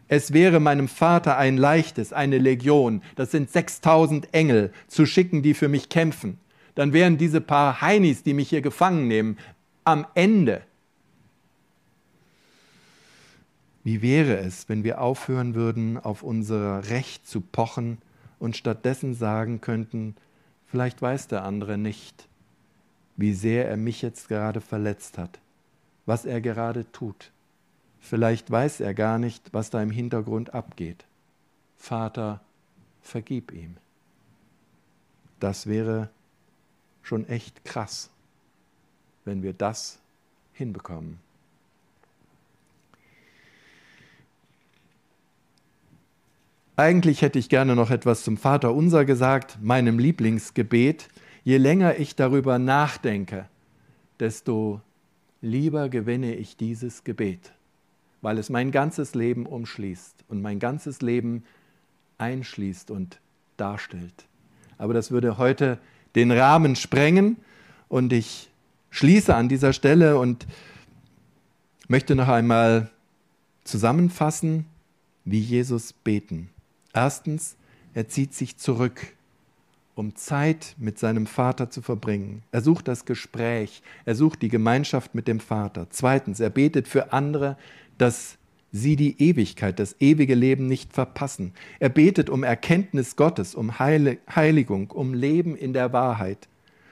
Es 0.08 0.34
wäre 0.34 0.60
meinem 0.60 0.88
Vater 0.88 1.38
ein 1.38 1.58
leichtes, 1.58 2.14
eine 2.14 2.38
Legion, 2.38 3.02
das 3.16 3.32
sind 3.32 3.50
6000 3.50 4.34
Engel, 4.34 4.72
zu 4.88 5.06
schicken, 5.06 5.42
die 5.42 5.56
für 5.56 5.68
mich 5.68 5.90
kämpfen. 5.90 6.38
Dann 6.76 6.94
wären 6.94 7.18
diese 7.18 7.42
paar 7.42 7.82
Heinis, 7.82 8.22
die 8.22 8.34
mich 8.34 8.50
hier 8.50 8.62
gefangen 8.62 9.08
nehmen, 9.08 9.38
am 9.84 10.06
Ende. 10.14 10.62
Wie 13.84 14.02
wäre 14.02 14.38
es, 14.38 14.68
wenn 14.68 14.84
wir 14.84 15.00
aufhören 15.00 15.56
würden, 15.56 15.98
auf 15.98 16.24
unser 16.24 16.90
Recht 16.90 17.28
zu 17.28 17.40
pochen 17.42 18.00
und 18.40 18.58
stattdessen 18.58 19.14
sagen 19.14 19.62
könnten, 19.62 20.16
vielleicht 20.66 21.02
weiß 21.02 21.28
der 21.28 21.44
andere 21.44 21.78
nicht, 21.78 22.28
wie 23.16 23.34
sehr 23.34 23.68
er 23.70 23.78
mich 23.78 24.02
jetzt 24.02 24.28
gerade 24.28 24.62
verletzt 24.62 25.18
hat, 25.18 25.40
was 26.06 26.26
er 26.26 26.42
gerade 26.42 26.92
tut. 26.92 27.32
Vielleicht 28.00 28.52
weiß 28.52 28.82
er 28.82 28.94
gar 28.94 29.18
nicht, 29.18 29.54
was 29.54 29.70
da 29.70 29.82
im 29.82 29.92
Hintergrund 29.92 30.54
abgeht. 30.54 31.06
Vater, 31.78 32.42
vergib 33.02 33.52
ihm. 33.52 33.78
Das 35.40 35.68
wäre 35.68 36.10
schon 37.02 37.28
echt 37.28 37.66
krass, 37.66 38.10
wenn 39.24 39.44
wir 39.44 39.54
das 39.54 40.00
hinbekommen. 40.54 41.20
Eigentlich 46.78 47.22
hätte 47.22 47.40
ich 47.40 47.48
gerne 47.48 47.76
noch 47.76 47.90
etwas 47.90 48.24
zum 48.24 48.36
Vater 48.36 48.74
unser 48.74 49.06
gesagt, 49.06 49.58
meinem 49.62 49.98
Lieblingsgebet. 49.98 51.08
Je 51.46 51.56
länger 51.58 51.98
ich 51.98 52.18
darüber 52.18 52.60
nachdenke, 52.60 53.48
desto 54.20 54.82
lieber 55.42 55.88
gewinne 55.88 56.36
ich 56.36 56.58
dieses 56.58 57.06
Gebet 57.06 57.54
weil 58.26 58.40
es 58.40 58.50
mein 58.50 58.72
ganzes 58.72 59.14
Leben 59.14 59.46
umschließt 59.46 60.26
und 60.30 60.42
mein 60.42 60.58
ganzes 60.58 61.04
Leben 61.04 61.44
einschließt 62.18 62.90
und 62.90 63.20
darstellt. 63.56 64.26
Aber 64.80 64.96
das 64.96 65.12
würde 65.12 65.38
heute 65.38 65.78
den 66.16 66.32
Rahmen 66.32 66.76
sprengen 66.76 67.38
und 67.88 68.12
ich 68.12 68.50
schließe 68.90 69.36
an 69.36 69.48
dieser 69.48 69.74
Stelle 69.74 70.18
und 70.18 70.48
möchte 71.88 72.16
noch 72.16 72.28
einmal 72.28 72.90
zusammenfassen, 73.64 74.66
wie 75.24 75.40
Jesus 75.40 75.94
beten. 75.94 76.50
Erstens, 76.94 77.58
er 77.94 78.08
zieht 78.08 78.34
sich 78.34 78.58
zurück, 78.58 79.14
um 79.96 80.16
Zeit 80.16 80.76
mit 80.78 81.00
seinem 81.00 81.26
Vater 81.26 81.70
zu 81.70 81.82
verbringen. 81.82 82.44
Er 82.52 82.62
sucht 82.62 82.88
das 82.88 83.06
Gespräch, 83.06 83.82
er 84.04 84.16
sucht 84.16 84.42
die 84.42 84.50
Gemeinschaft 84.50 85.16
mit 85.16 85.28
dem 85.28 85.40
Vater. 85.40 85.88
Zweitens, 85.90 86.42
er 86.42 86.50
betet 86.50 86.88
für 86.88 87.14
andere, 87.14 87.58
dass 87.98 88.38
sie 88.74 88.98
die 88.98 89.22
Ewigkeit, 89.22 89.80
das 89.80 89.96
ewige 90.02 90.36
Leben 90.36 90.68
nicht 90.68 90.92
verpassen. 90.92 91.54
Er 91.80 91.88
betet 91.88 92.30
um 92.30 92.44
Erkenntnis 92.44 93.16
Gottes, 93.16 93.56
um 93.56 93.80
Heiligung, 93.80 94.92
um 94.92 95.14
Leben 95.14 95.56
in 95.56 95.72
der 95.72 95.94
Wahrheit, 95.94 96.50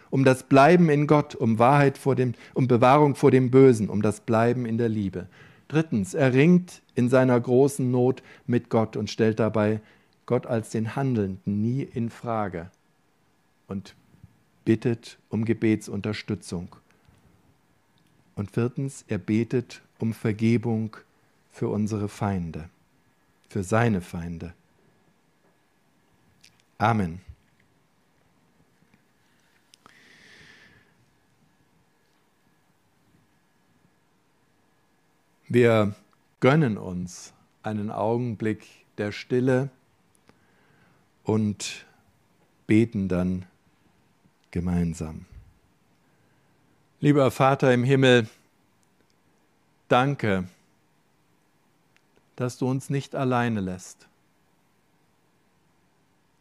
um 0.09 0.23
das 0.23 0.43
Bleiben 0.43 0.89
in 0.89 1.05
Gott, 1.05 1.35
um 1.35 1.59
Wahrheit 1.59 1.97
vor 1.97 2.15
dem, 2.15 2.35
um 2.53 2.69
Bewahrung 2.69 3.15
vor 3.15 3.31
dem 3.31 3.51
Bösen, 3.51 3.89
um 3.89 4.01
das 4.01 4.21
Bleiben 4.21 4.65
in 4.65 4.77
der 4.77 4.89
Liebe. 4.89 5.27
Drittens, 5.67 6.13
er 6.13 6.33
ringt 6.33 6.81
in 6.95 7.09
seiner 7.09 7.39
großen 7.39 7.91
Not 7.91 8.23
mit 8.47 8.69
Gott 8.69 8.95
und 8.95 9.09
stellt 9.09 9.39
dabei 9.39 9.81
Gott 10.25 10.47
als 10.47 10.69
den 10.69 10.95
Handelnden 10.95 11.61
nie 11.61 11.81
in 11.81 12.09
Frage 12.09 12.71
und 13.67 13.95
bittet 14.65 15.17
um 15.29 15.45
Gebetsunterstützung. 15.45 16.75
Und 18.35 18.51
viertens, 18.51 19.05
er 19.07 19.17
betet 19.17 19.81
um 19.99 20.13
Vergebung 20.13 20.97
für 21.51 21.69
unsere 21.69 22.09
Feinde, 22.09 22.69
für 23.47 23.63
seine 23.63 24.01
Feinde. 24.01 24.53
Amen. 26.77 27.21
Wir 35.47 35.93
gönnen 36.39 36.79
uns 36.79 37.31
einen 37.61 37.91
Augenblick 37.91 38.65
der 38.97 39.11
Stille 39.11 39.69
und 41.23 41.85
beten 42.65 43.07
dann 43.07 43.45
gemeinsam. 44.53 45.25
Lieber 47.01 47.31
Vater 47.31 47.73
im 47.73 47.83
Himmel, 47.83 48.29
danke, 49.87 50.47
dass 52.35 52.59
du 52.59 52.69
uns 52.69 52.89
nicht 52.91 53.15
alleine 53.15 53.61
lässt, 53.61 54.07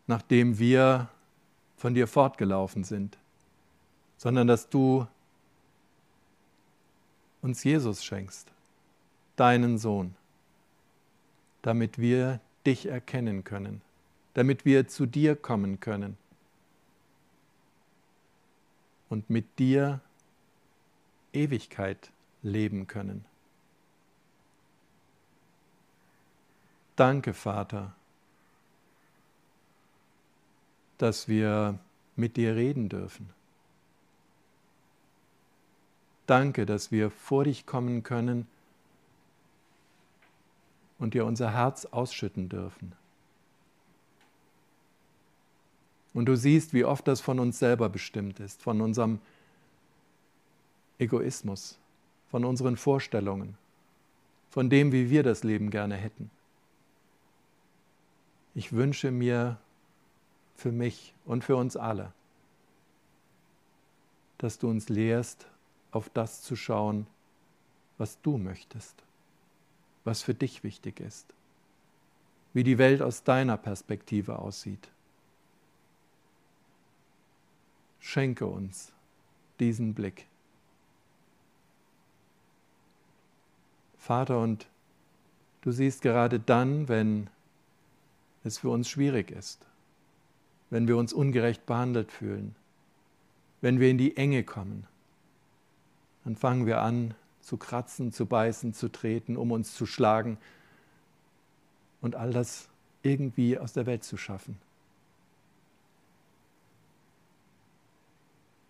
nachdem 0.07 0.59
wir 0.59 1.09
von 1.79 1.95
dir 1.95 2.07
fortgelaufen 2.07 2.85
sind, 2.85 3.17
sondern 4.19 4.47
dass 4.47 4.69
du 4.69 5.07
uns 7.41 7.65
Jesus 7.65 8.05
schenkst, 8.05 8.47
deinen 9.37 9.79
Sohn, 9.79 10.15
damit 11.63 11.99
wir 11.99 12.41
dich 12.67 12.87
erkennen 12.87 13.43
können, 13.43 13.81
damit 14.35 14.67
wir 14.67 14.87
zu 14.87 15.07
dir 15.07 15.35
kommen 15.35 15.81
können 15.81 16.19
und 19.13 19.29
mit 19.29 19.59
dir 19.59 20.01
Ewigkeit 21.35 22.11
leben 22.43 22.87
können. 22.87 23.27
Danke, 26.97 27.35
Vater, 27.35 27.95
dass 30.97 31.29
wir 31.29 31.79
mit 32.17 32.39
dir 32.39 32.57
reden 32.57 32.89
dürfen. 32.89 33.29
Danke, 36.27 36.65
dass 36.65 36.91
wir 36.91 37.11
vor 37.11 37.45
dich 37.45 37.67
kommen 37.67 38.03
können 38.03 38.47
und 40.99 41.13
dir 41.13 41.27
unser 41.27 41.53
Herz 41.53 41.85
ausschütten 41.85 42.49
dürfen. 42.49 42.95
Und 46.15 46.27
du 46.27 46.37
siehst, 46.37 46.75
wie 46.75 46.85
oft 46.85 47.09
das 47.09 47.21
von 47.21 47.39
uns 47.39 47.59
selber 47.59 47.89
bestimmt 47.89 48.41
ist, 48.41 48.63
von 48.63 48.81
unserem 48.81 49.21
Egoismus, 50.99 51.79
von 52.31 52.45
unseren 52.45 52.77
Vorstellungen, 52.77 53.57
von 54.51 54.69
dem, 54.69 54.93
wie 54.93 55.11
wir 55.11 55.23
das 55.23 55.43
Leben 55.43 55.71
gerne 55.71 55.97
hätten. 55.97 56.31
Ich 58.55 58.73
wünsche 58.73 59.11
mir 59.11 59.57
für 60.57 60.73
mich 60.73 61.15
und 61.25 61.45
für 61.45 61.57
uns 61.57 61.77
alle, 61.77 62.13
dass 64.39 64.59
du 64.59 64.69
uns 64.69 64.89
lehrst, 64.89 65.47
auf 65.91 66.11
das 66.11 66.43
zu 66.43 66.57
schauen, 66.57 67.07
was 67.97 68.21
du 68.21 68.37
möchtest 68.37 69.03
was 70.05 70.23
für 70.23 70.35
dich 70.35 70.65
wichtig 70.65 71.01
ist, 71.01 71.27
wie 72.53 72.65
die 72.65 72.79
Welt 72.79 73.03
aus 73.03 73.23
deiner 73.25 73.57
Perspektive 73.57 74.39
aussieht. 74.39 74.89
Schenke 78.03 78.47
uns 78.47 78.93
diesen 79.61 79.95
Blick. 79.95 80.27
Vater, 83.97 84.41
und 84.41 84.67
du 85.61 85.71
siehst 85.71 86.03
gerade 86.03 86.41
dann, 86.41 86.89
wenn 86.89 87.31
es 88.43 88.59
für 88.59 88.71
uns 88.71 88.89
schwierig 88.89 89.31
ist, 89.31 89.65
wenn 90.69 90.89
wir 90.89 90.97
uns 90.97 91.13
ungerecht 91.13 91.65
behandelt 91.65 92.11
fühlen, 92.11 92.57
wenn 93.61 93.79
wir 93.79 93.89
in 93.89 93.99
die 93.99 94.17
Enge 94.17 94.43
kommen, 94.43 94.89
dann 96.25 96.35
fangen 96.35 96.67
wir 96.67 96.83
an, 96.83 97.15
zu 97.41 97.57
kratzen, 97.57 98.13
zu 98.13 98.27
beißen, 98.27 98.75
zu 98.75 98.91
treten, 98.91 99.37
um 99.37 99.53
uns 99.53 99.75
zu 99.75 99.87
schlagen 99.87 100.39
und 102.01 102.17
all 102.17 102.33
das 102.33 102.69
irgendwie 103.05 103.59
aus 103.59 103.73
der 103.73 103.87
Welt 103.87 104.03
zu 104.03 104.17
schaffen. 104.17 104.59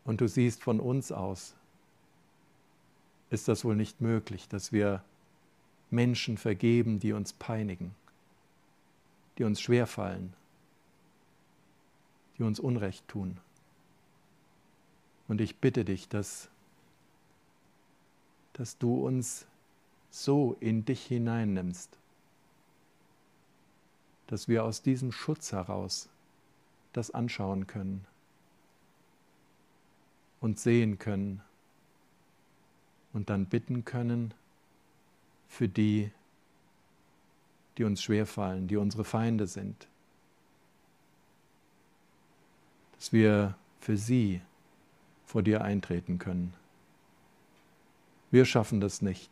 Und 0.04 0.20
du 0.20 0.28
siehst 0.28 0.62
von 0.62 0.80
uns 0.80 1.12
aus, 1.12 1.54
ist 3.30 3.48
das 3.48 3.64
wohl 3.64 3.76
nicht 3.76 4.00
möglich, 4.00 4.48
dass 4.48 4.72
wir 4.72 5.02
Menschen 5.90 6.38
vergeben, 6.38 6.98
die 6.98 7.12
uns 7.12 7.32
peinigen, 7.32 7.94
die 9.38 9.44
uns 9.44 9.60
schwerfallen, 9.60 10.34
die 12.38 12.42
uns 12.42 12.58
Unrecht 12.60 13.06
tun. 13.08 13.38
Und 15.28 15.40
ich 15.40 15.56
bitte 15.56 15.84
dich, 15.84 16.08
dass 16.08 16.50
dass 18.54 18.78
du 18.78 19.06
uns 19.06 19.46
so 20.10 20.56
in 20.60 20.84
dich 20.84 21.06
hineinnimmst, 21.06 21.96
dass 24.26 24.48
wir 24.48 24.64
aus 24.64 24.82
diesem 24.82 25.12
Schutz 25.12 25.52
heraus 25.52 26.08
das 26.92 27.10
anschauen 27.10 27.66
können 27.66 28.06
und 30.42 30.58
sehen 30.58 30.98
können 30.98 31.40
und 33.12 33.30
dann 33.30 33.46
bitten 33.46 33.84
können 33.84 34.34
für 35.48 35.68
die, 35.68 36.10
die 37.78 37.84
uns 37.84 38.02
schwerfallen, 38.02 38.66
die 38.66 38.76
unsere 38.76 39.04
Feinde 39.04 39.46
sind, 39.46 39.86
dass 42.96 43.12
wir 43.12 43.54
für 43.80 43.96
sie 43.96 44.42
vor 45.24 45.42
dir 45.42 45.62
eintreten 45.62 46.18
können. 46.18 46.52
Wir 48.32 48.44
schaffen 48.44 48.80
das 48.80 49.00
nicht, 49.00 49.30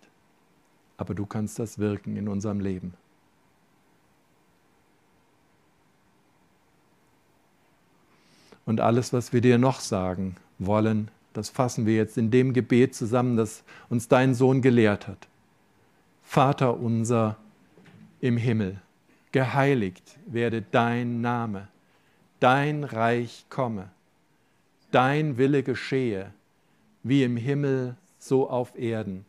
aber 0.97 1.15
du 1.15 1.27
kannst 1.27 1.59
das 1.59 1.79
wirken 1.79 2.17
in 2.17 2.29
unserem 2.29 2.61
Leben. 2.61 2.95
Und 8.65 8.81
alles, 8.81 9.13
was 9.13 9.33
wir 9.33 9.41
dir 9.41 9.59
noch 9.59 9.81
sagen 9.81 10.37
wollen, 10.61 11.11
das 11.33 11.49
fassen 11.49 11.87
wir 11.87 11.97
jetzt 11.97 12.19
in 12.19 12.31
dem 12.31 12.53
Gebet 12.53 12.95
zusammen, 12.95 13.37
das 13.37 13.63
uns 13.89 14.09
dein 14.09 14.35
Sohn 14.35 14.63
gelehrt 14.63 15.09
hat. 15.09 15.29
Vater 16.23 16.79
unser 16.79 17.37
im 18.21 18.37
Himmel, 18.37 18.81
geheiligt 19.33 20.19
werde 20.27 20.63
dein 20.63 21.21
Name, 21.21 21.69
dein 22.39 22.85
Reich 22.85 23.47
komme, 23.49 23.91
dein 24.91 25.39
Wille 25.39 25.63
geschehe, 25.63 26.33
wie 27.03 27.25
im 27.25 27.37
Himmel, 27.37 27.97
so 28.19 28.51
auf 28.51 28.79
Erden. 28.79 29.25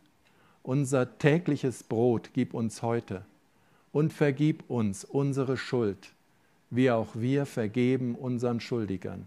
Unser 0.62 1.18
tägliches 1.18 1.82
Brot 1.82 2.30
gib 2.34 2.54
uns 2.54 2.82
heute 2.82 3.24
und 3.92 4.12
vergib 4.12 4.68
uns 4.68 5.04
unsere 5.04 5.56
Schuld, 5.56 6.12
wie 6.70 6.90
auch 6.90 7.08
wir 7.14 7.46
vergeben 7.46 8.14
unseren 8.14 8.60
Schuldigern 8.60 9.26